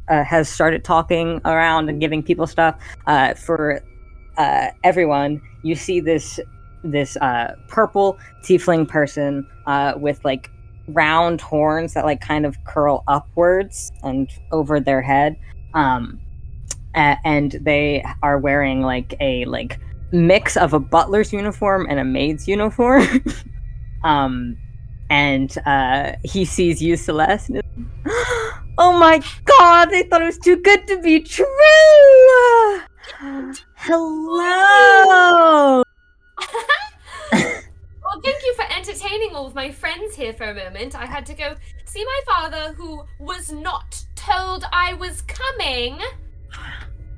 [0.08, 2.76] uh, has started talking around and giving people stuff.
[3.06, 3.82] Uh, for
[4.38, 6.40] uh, everyone, you see this
[6.84, 10.50] this uh, purple tiefling person uh, with like
[10.88, 15.36] round horns that like kind of curl upwards and over their head.
[15.74, 16.20] Um,
[16.96, 19.80] a- and they are wearing like a like
[20.12, 23.24] mix of a butler's uniform and a maid's uniform.
[24.04, 24.58] um,
[25.10, 27.52] and uh, he sees you, Celeste.
[27.52, 27.62] is-
[28.78, 29.86] oh my god!
[29.90, 31.46] They thought it was too good to be true.
[33.76, 35.84] Hello.
[38.18, 40.96] well, thank you for entertaining all of my friends here for a moment.
[40.96, 46.00] I had to go see my father, who was not told I was coming.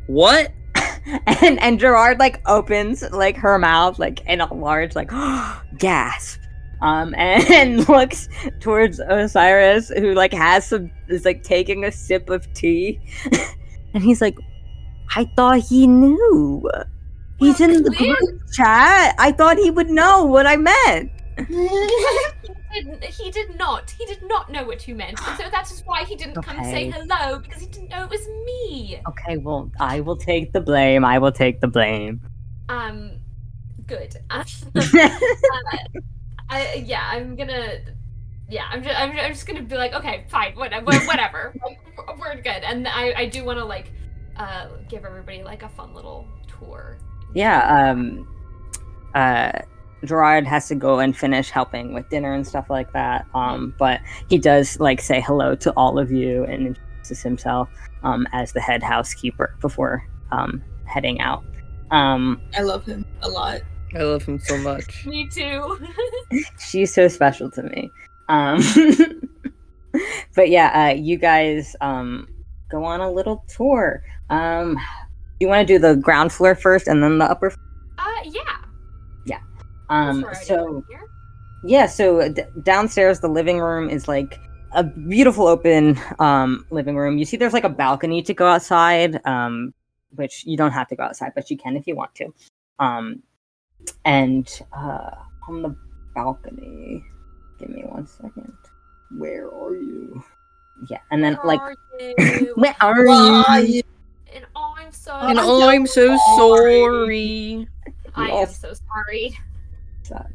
[0.07, 0.51] What?
[1.25, 5.09] and and Gerard like opens like her mouth like in a large like
[5.77, 6.39] gasp
[6.81, 12.51] um and, looks towards Osiris who like has some is like taking a sip of
[12.53, 12.99] tea
[13.93, 14.37] and he's like
[15.15, 16.69] I thought he knew
[17.39, 21.11] he's in the group chat I thought he would know what I meant
[21.47, 21.55] he,
[22.73, 23.89] didn't, he did not.
[23.91, 25.25] He did not know what you meant.
[25.25, 28.03] And so that is why he didn't come and say hello, because he didn't know
[28.03, 28.99] it was me.
[29.07, 32.19] okay well I will take the blame I will take the blame
[32.67, 33.19] Um,
[33.87, 34.17] good.
[34.29, 34.43] Uh,
[36.49, 37.79] I, yeah, I'm gonna.
[38.49, 41.53] Yeah, I'm just, I'm, I'm just gonna be like, okay, fine, whatever, whatever.
[41.63, 41.77] we're-
[42.19, 42.63] we're good.
[42.63, 43.91] And I, I do want to like,
[44.35, 46.97] uh, give everybody like a fun little tour.
[47.33, 48.27] Yeah um
[49.15, 49.51] uh
[50.05, 53.99] gerard has to go and finish helping with dinner and stuff like that um but
[54.29, 57.69] he does like say hello to all of you and introduces himself
[58.03, 61.43] um as the head housekeeper before um heading out
[61.91, 63.61] um I love him a lot.
[63.95, 65.05] I love him so much.
[65.07, 65.79] Me too.
[66.59, 67.91] she's so special to me
[68.29, 68.61] um
[70.35, 72.27] but yeah uh you guys um
[72.69, 74.77] go on a little tour um
[75.39, 77.53] you want to do the ground floor first and then the upper
[77.97, 78.41] uh, yeah.
[79.25, 79.39] Yeah.
[79.89, 80.85] Um That's where I so.
[81.63, 84.39] Yeah, so d- downstairs, the living room is like
[84.71, 87.17] a beautiful open um, living room.
[87.17, 89.73] You see, there's like a balcony to go outside, um,
[90.15, 92.33] which you don't have to go outside, but you can if you want to.
[92.79, 93.23] Um,
[94.05, 95.11] and uh,
[95.47, 95.75] on the
[96.15, 97.03] balcony,
[97.59, 98.53] give me one second.
[99.17, 100.23] Where are you?
[100.89, 101.75] Yeah, and then Where like, are
[102.55, 103.65] where are Why?
[103.67, 103.81] you?
[104.33, 105.13] And I'm so.
[105.13, 106.79] And I'm so I'm so sorry.
[106.81, 107.67] sorry.
[108.15, 109.37] I am so sorry.
[110.03, 110.25] So,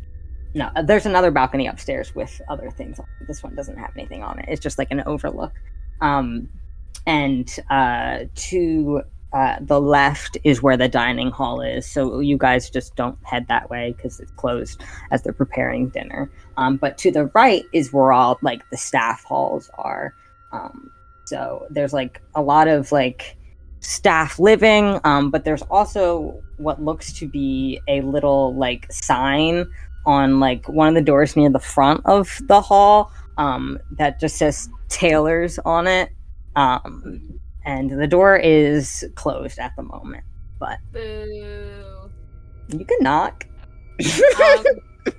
[0.55, 2.99] no, there's another balcony upstairs with other things.
[2.99, 3.27] on it.
[3.27, 4.47] This one doesn't have anything on it.
[4.49, 5.53] It's just like an overlook.
[6.01, 6.49] Um,
[7.07, 9.03] and uh, to
[9.35, 11.91] uh, the left is where the dining hall is.
[11.91, 16.31] So you guys just don't head that way because it's closed as they're preparing dinner.
[16.57, 20.15] Um, but to the right is where all like the staff halls are.
[20.53, 20.91] Um,
[21.25, 23.37] so there's like a lot of like
[23.85, 29.67] staff living, um, but there's also what looks to be a little like sign
[30.07, 34.37] on like one of the doors near the front of the hall um, that just
[34.37, 36.11] says tailors on it.
[36.57, 40.25] Um, and the door is closed at the moment,
[40.59, 42.11] but Boo.
[42.69, 43.47] you can knock.
[44.01, 44.05] Um,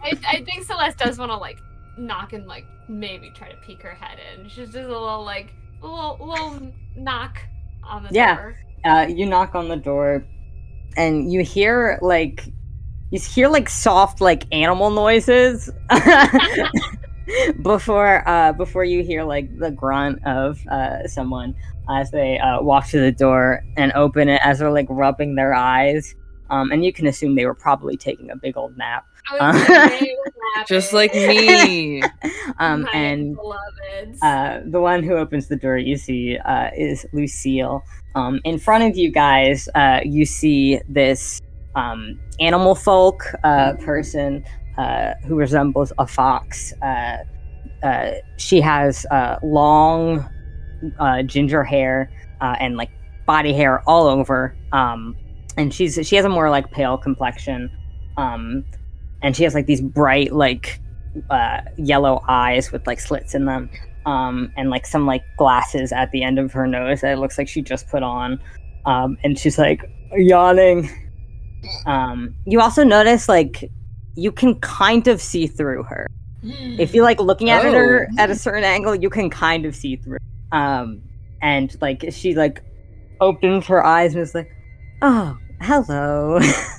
[0.01, 1.59] I, I think Celeste does want to like
[1.97, 4.47] knock and like maybe try to peek her head in.
[4.47, 7.39] She's just a little like a little little knock
[7.88, 8.36] on the Yeah.
[8.36, 8.55] door.
[8.86, 10.25] uh, you knock on the door
[10.97, 12.45] and you hear like
[13.11, 15.69] you hear like soft like animal noises
[17.63, 21.55] before uh before you hear like the grunt of uh someone
[21.89, 25.53] as they uh walk to the door and open it as they're like rubbing their
[25.53, 26.13] eyes
[26.51, 29.67] um and you can assume they were probably taking a big old nap I was
[29.67, 32.01] gonna say it was Just like me.
[32.59, 33.38] um, My and
[34.21, 37.84] uh, the one who opens the door you see uh, is Lucille.
[38.15, 41.41] Um, in front of you guys, uh, you see this
[41.76, 44.43] um, animal folk uh, person
[44.78, 46.73] uh, who resembles a fox.
[46.82, 47.17] Uh,
[47.84, 50.28] uh, she has uh, long
[50.99, 52.09] uh, ginger hair
[52.41, 52.89] uh, and like
[53.26, 55.15] body hair all over, um,
[55.57, 57.69] and she's she has a more like pale complexion,
[58.17, 58.63] um,
[59.22, 60.80] and she has like these bright like
[61.30, 63.70] uh, yellow eyes with like slits in them
[64.05, 67.38] um, and like some like glasses at the end of her nose that it looks
[67.38, 68.39] like she just put on.
[68.86, 70.89] Um, and she's like yawning.
[71.86, 73.72] Um, you also notice like
[74.16, 76.07] you can kind of see through her.
[76.43, 78.22] If you like looking at her Oh.
[78.22, 80.20] at a certain angle, you can kind of see through.
[80.51, 81.01] Um,
[81.41, 82.61] and like she like
[83.20, 84.51] opens her eyes and is like,
[85.01, 86.39] "Oh, hello,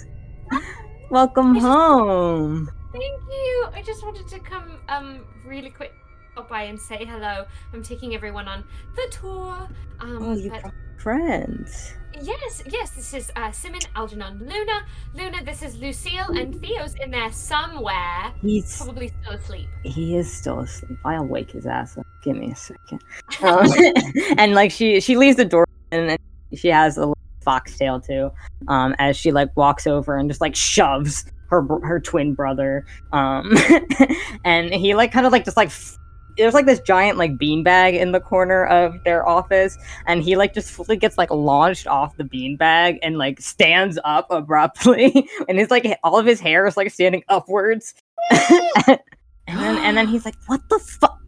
[1.11, 3.67] welcome just- home." Thank you.
[3.75, 5.93] I just wanted to come um really quick
[6.33, 7.45] stop by and say hello.
[7.73, 9.69] I'm taking everyone on the tour.
[10.01, 11.93] Um Oh, you but- friends.
[12.23, 14.87] yes, yes, this is uh Simmon, Algernon, Luna.
[15.15, 18.33] Luna, this is Lucille, and Theo's in there somewhere.
[18.41, 19.69] He's Probably still asleep.
[19.85, 20.99] He is still asleep.
[21.05, 22.07] I'll wake his ass up.
[22.25, 23.01] Give me a second.
[23.43, 23.69] Um,
[24.39, 26.17] and like she she leaves the door and
[26.55, 27.13] she has a
[27.47, 28.31] foxtail too.
[28.69, 32.85] Um, as she like walks over and just like shoves her her twin brother.
[33.13, 33.55] Um,
[34.45, 35.69] and he like kind of like just like.
[35.69, 35.99] F-
[36.37, 40.53] there's like this giant like beanbag in the corner of their office, and he like
[40.53, 45.71] just fully gets like launched off the beanbag and like stands up abruptly, and his
[45.71, 47.95] like all of his hair is like standing upwards.
[48.31, 48.99] and
[49.47, 51.19] then and then he's like, "What the fuck,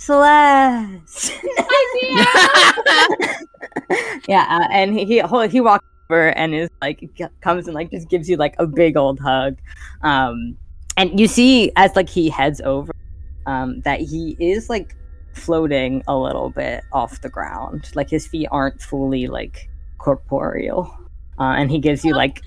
[0.00, 1.34] Celeste?"
[4.26, 7.06] yeah, uh, and he he he walks over and is like
[7.42, 9.58] comes and like just gives you like a big old hug,
[10.02, 10.56] um,
[10.96, 12.92] and you see as like he heads over,
[13.44, 14.96] um, that he is like
[15.34, 20.96] floating a little bit off the ground, like his feet aren't fully like corporeal,
[21.38, 22.40] uh, and he gives you like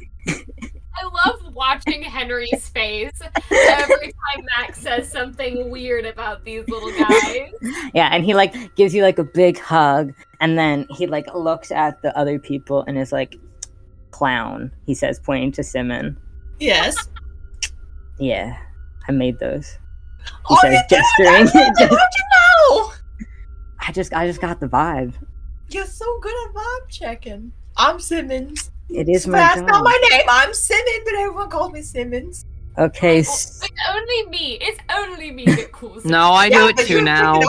[0.96, 3.20] I love watching Henry's face
[3.52, 7.50] every time Max says something weird about these little guys.
[7.94, 11.72] yeah, and he like gives you like a big hug, and then he like looks
[11.72, 13.36] at the other people and is like,
[14.12, 16.18] "Clown," he says, pointing to Simmon.
[16.60, 16.96] Yes.
[18.20, 18.58] Yeah,
[19.08, 19.78] I made those.
[20.24, 21.04] He Oh, says, you did?
[21.18, 21.48] gesturing.
[21.48, 21.98] How'd you
[22.70, 22.94] know?
[23.86, 25.14] I just, I just got the vibe.
[25.70, 27.52] You're so good at vibe checking.
[27.76, 28.70] I'm Simmons.
[28.90, 29.48] It is my name.
[29.48, 29.68] That's job.
[29.70, 30.22] not my name.
[30.30, 32.46] I'm Simmons, but everyone calls me Simmons.
[32.78, 34.58] Okay, Oh, it's only me.
[34.62, 36.04] It's only me that calls.
[36.06, 37.40] No, I do Yeah, it too now.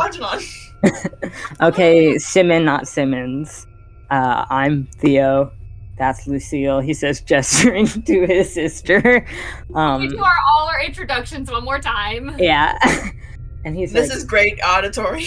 [1.62, 3.66] okay, Simmon, not Simmons.
[4.10, 5.50] Uh, I'm Theo.
[5.96, 6.80] That's Lucille.
[6.80, 9.24] He says, gesturing to his sister.
[9.70, 12.34] we Um, do our all our introductions one more time.
[12.38, 12.76] yeah,
[13.64, 15.22] and he's This like, is great auditory.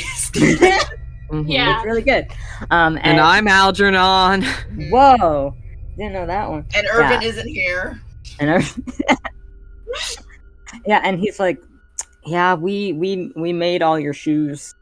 [1.30, 1.44] Mhm.
[1.48, 1.78] Yeah.
[1.78, 2.28] it's really good.
[2.72, 4.44] Um, and, And I'm Algernon.
[4.90, 5.56] whoa,
[5.98, 6.66] didn't know that one.
[6.76, 8.00] and Irvin isn't here.
[8.40, 8.64] and I,
[10.86, 11.62] yeah, and he's like,
[12.26, 14.74] yeah, we we we made all your shoes.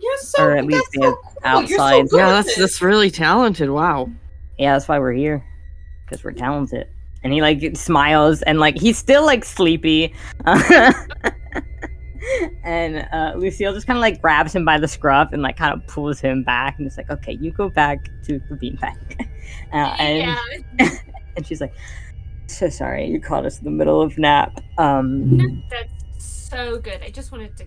[0.00, 1.62] You're so Or at least so the cool.
[1.64, 2.56] You're so good Yeah, that's this.
[2.58, 3.68] that's really talented.
[3.70, 4.08] Wow.
[4.58, 5.44] Yeah, that's why we're here,
[6.04, 6.86] because we're talented.
[7.24, 10.14] And he like smiles and like he's still like sleepy.
[12.64, 15.74] and uh, Lucille just kind of like grabs him by the scruff and like kind
[15.74, 19.28] of pulls him back and it's like, okay, you go back to the beanbag.
[19.72, 20.38] Uh, and
[20.78, 20.88] yeah,
[21.36, 21.72] and she's like,
[22.46, 24.60] so sorry, you caught us in the middle of nap.
[24.76, 25.92] Um, that's
[26.48, 27.02] so good.
[27.02, 27.66] I just wanted to,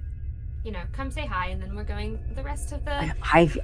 [0.64, 3.58] you know, come say hi, and then we're going the rest of the I, I've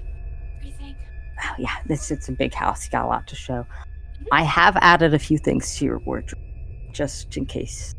[0.57, 0.95] everything.
[1.43, 2.85] oh, yeah, this it's a big house.
[2.85, 3.65] You got a lot to show.
[4.31, 6.41] I have added a few things to your wardrobe,
[6.91, 7.95] just in case,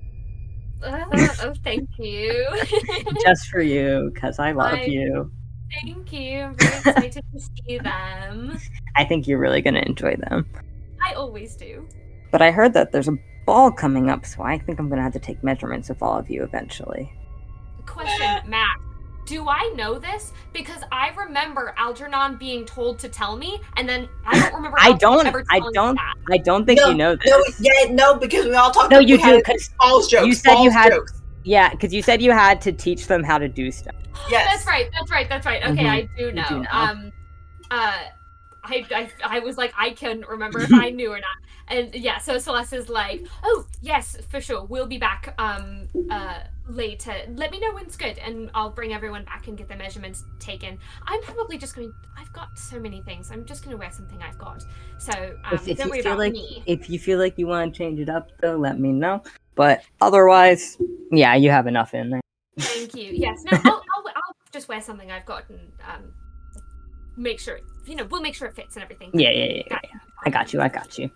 [0.83, 1.05] Uh,
[1.43, 2.47] oh, thank you.
[3.24, 5.31] just for you, because I love I- you.
[5.83, 6.41] thank you.
[6.41, 8.59] I'm very excited to see them.
[8.97, 10.47] I think you're really gonna enjoy them.
[11.05, 11.87] I always do.
[12.31, 13.16] But I heard that there's a
[13.47, 16.29] ball coming up, so I think I'm gonna have to take measurements of all of
[16.31, 17.12] you eventually.
[17.87, 18.76] Question, Matt.
[19.29, 20.33] Do I know this?
[20.55, 24.79] Because I remember Algernon being told to tell me, and then I don't remember.
[24.81, 26.14] I Algernon don't- Ever I don't- that.
[26.33, 27.31] I don't think No, you know this.
[27.31, 28.91] No, yeah, no, because we all talked.
[28.91, 30.26] No, we you do, had 'cause false jokes.
[30.26, 31.12] you said you false had- jokes.
[31.45, 33.95] Yeah, because you said you had to teach them how to do stuff.
[34.31, 34.51] Yes.
[34.51, 34.91] That's right.
[34.99, 35.29] That's right.
[35.29, 35.62] That's right.
[35.62, 35.91] Okay, Mhm.
[35.91, 36.45] I do know.
[36.49, 36.68] do know.
[36.70, 37.12] Um,
[37.70, 37.93] uh,
[38.69, 41.37] I, I I was like I couldn't remember if I knew or not.
[41.71, 46.41] And yeah, so Celeste is like, oh yes, for sure, we'll be back um uh
[46.69, 47.14] later.
[47.35, 50.79] Let me know when's good, and I'll bring everyone back and get their measurements taken.
[51.07, 51.93] I'm probably just going.
[52.19, 53.31] I've got so many things.
[53.31, 54.64] I'm just going to wear something I've got.
[54.99, 55.12] So
[55.45, 56.62] um, if, if don't you worry feel about like me.
[56.66, 59.23] if you feel like you want to change it up, though, let me know.
[59.55, 60.79] But otherwise,
[61.11, 62.21] yeah, you have enough in there.
[62.59, 63.12] Thank you.
[63.12, 63.43] Yes.
[63.51, 66.12] No, I'll, I'll, I'll just wear something I've got and um,
[67.19, 67.61] make sure.
[67.87, 69.11] You know, we'll make sure it fits and everything.
[69.12, 69.79] Yeah, yeah, yeah, yeah.
[69.83, 70.01] yeah.
[70.25, 70.61] I got you.
[70.61, 71.11] I got you.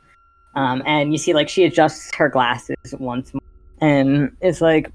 [0.55, 3.41] Um, and you see, like, she adjusts her glasses once more,
[3.81, 4.93] and it's like,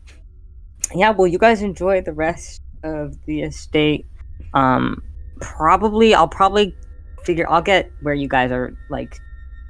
[0.94, 4.06] yeah, well, you guys enjoy the rest of the estate.
[4.54, 5.02] Um,
[5.42, 6.76] probably, I'll probably
[7.24, 7.50] figure.
[7.50, 8.78] I'll get where you guys are.
[8.90, 9.18] Like,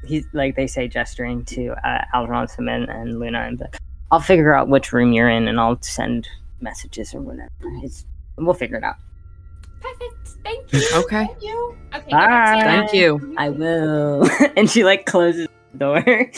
[0.06, 3.78] he's like they say, gesturing to uh, Algernon, Simmon, and Luna, and like,
[4.12, 6.28] I'll figure out which room you're in, and I'll send
[6.60, 7.50] messages or whatever.
[7.82, 8.06] It's
[8.38, 8.98] we'll figure it out.
[9.82, 10.28] Perfect.
[10.44, 10.90] Thank you.
[10.96, 11.26] Okay.
[11.26, 11.78] Thank you.
[11.94, 12.12] Okay.
[12.12, 13.36] go back Thank you.
[13.38, 14.30] I will.
[14.58, 16.04] and she like closes the door.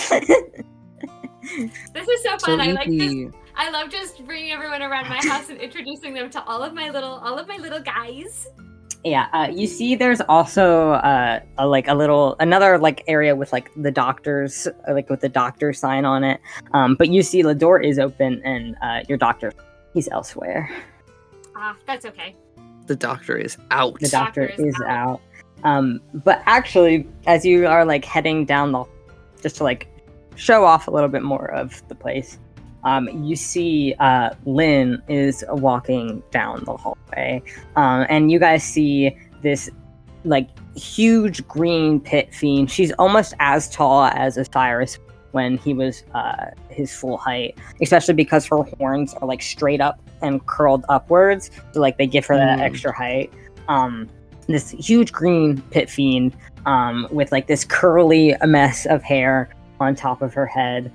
[1.93, 2.61] This is so fun.
[2.61, 3.31] I like this.
[3.55, 6.89] I love just bringing everyone around my house and introducing them to all of my
[6.89, 8.47] little, all of my little guys.
[9.03, 13.51] yeah, uh, you see, there's also uh, a, like a little another like area with
[13.51, 16.39] like the doctor's uh, like with the doctor sign on it.
[16.73, 19.51] Um, but you see the door is open and uh, your doctor
[19.93, 20.69] he's elsewhere.
[21.55, 22.35] Ah, that's okay.
[22.89, 23.99] The doctor is out.
[23.99, 25.21] The doctor, Doctor is is out.
[25.63, 28.83] Um, but actually, as you are like heading down the,
[29.43, 29.87] just to like
[30.33, 32.39] show off a little bit more of the place,
[32.83, 37.43] um, you see uh, Lynn is walking down the hallway,
[37.75, 39.69] um, and you guys see this
[40.25, 42.71] like huge green pit fiend.
[42.71, 44.97] She's almost as tall as Osiris
[45.31, 49.99] when he was uh, his full height, especially because her horns are like straight up
[50.21, 52.63] and curled upwards, so like they give her that Mm.
[52.63, 53.31] extra height.
[53.67, 54.09] Um,
[54.47, 59.49] this huge green pit fiend um, with like this curly mess of hair
[59.79, 60.91] on top of her head.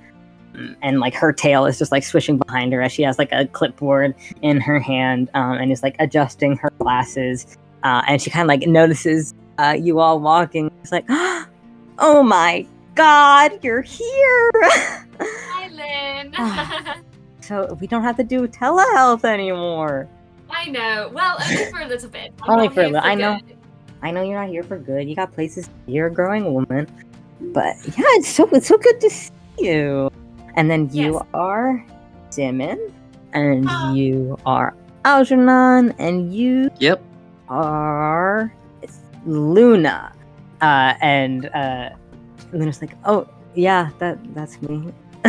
[0.53, 3.31] Mm, And like her tail is just like swishing behind her as she has like
[3.31, 7.57] a clipboard in her hand um, and is like adjusting her glasses.
[7.83, 10.69] Uh, and she kind of like notices uh, you all walking.
[10.83, 12.65] It's like, oh my
[12.95, 14.51] god, you're here!
[15.19, 16.33] Hi, Lynn.
[17.41, 20.07] so we don't have to do telehealth anymore.
[20.49, 21.09] I know.
[21.13, 22.33] Well, only for a little bit.
[22.43, 23.01] I'm Only for a little.
[23.01, 23.37] li- I know.
[23.45, 23.57] good.
[24.01, 25.07] I know you're not here for good.
[25.09, 25.69] You got places.
[25.87, 26.87] You're a growing woman,
[27.53, 30.11] but yeah, it's so it's so good to see you.
[30.55, 31.23] And then you Yes.
[31.33, 31.85] are
[32.29, 32.79] Simmon,
[33.33, 33.93] and Ah.
[33.93, 34.75] you are
[35.05, 37.01] Algernon, and you Yep.
[37.49, 38.53] are
[39.25, 40.11] Luna.
[40.61, 41.89] Uh, and uh,
[42.51, 44.93] Luna's like, oh yeah, that that's me.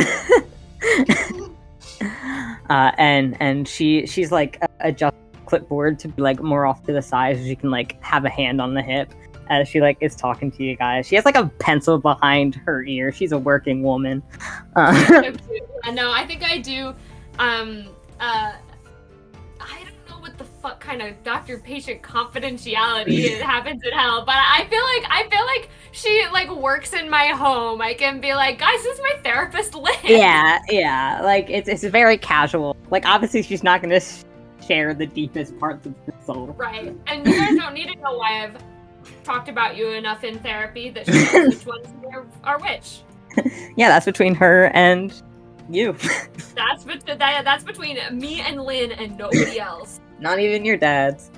[2.68, 7.02] uh, and and she she's like adjust clipboard to be like more off to the
[7.02, 9.12] side so she can like have a hand on the hip
[9.48, 11.06] as she like is talking to you guys.
[11.06, 13.12] She has like a pencil behind her ear.
[13.12, 14.22] She's a working woman.
[14.74, 15.62] Uh, cute.
[15.92, 16.94] No, I think I do.
[17.38, 17.88] Um,
[18.18, 18.54] uh,
[20.66, 25.68] fuck kind of doctor-patient confidentiality happens in hell, but I feel like I feel like
[25.92, 27.80] she like works in my home.
[27.80, 29.94] I can be like, guys, this is my therapist, Lynn.
[30.04, 31.20] yeah, yeah.
[31.22, 32.76] Like it's it's very casual.
[32.90, 34.24] Like obviously she's not gonna sh-
[34.66, 36.48] share the deepest parts of her soul.
[36.58, 36.94] Right.
[37.06, 38.56] And you guys don't need to know why I've
[39.22, 43.02] talked about you enough in therapy that she knows which ones are, are which.
[43.76, 45.12] Yeah, that's between her and
[45.68, 45.92] you.
[46.54, 50.00] That's bet- that, that's between me and Lynn and nobody else.
[50.20, 51.30] Not even your dad's.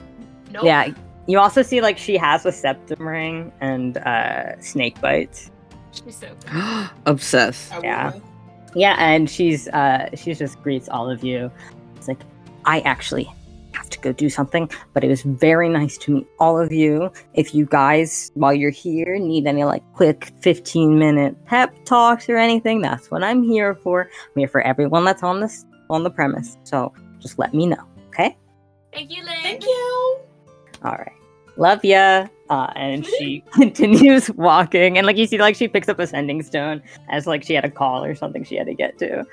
[0.51, 0.64] Nope.
[0.64, 0.93] Yeah.
[1.26, 5.51] You also see like she has a septum ring and uh snake bites.
[5.93, 6.91] She's so good.
[7.07, 7.72] Obsessed.
[7.83, 8.12] Yeah.
[8.74, 11.51] Yeah, and she's uh she just greets all of you.
[11.97, 12.20] It's like
[12.64, 13.31] I actually
[13.72, 17.11] have to go do something, but it was very nice to meet all of you.
[17.35, 22.37] If you guys while you're here need any like quick 15 minute pep talks or
[22.37, 24.03] anything, that's what I'm here for.
[24.03, 26.57] I'm here for everyone that's on this on the premise.
[26.64, 27.97] So just let me know, okay?
[28.93, 29.43] Thank you, Lynn.
[29.43, 30.18] Thank you.
[30.82, 31.12] All right.
[31.57, 32.28] Love ya.
[32.51, 36.43] Uh, and she continues walking, and like you see, like she picks up a sending
[36.43, 39.26] stone as like she had a call or something she had to get to.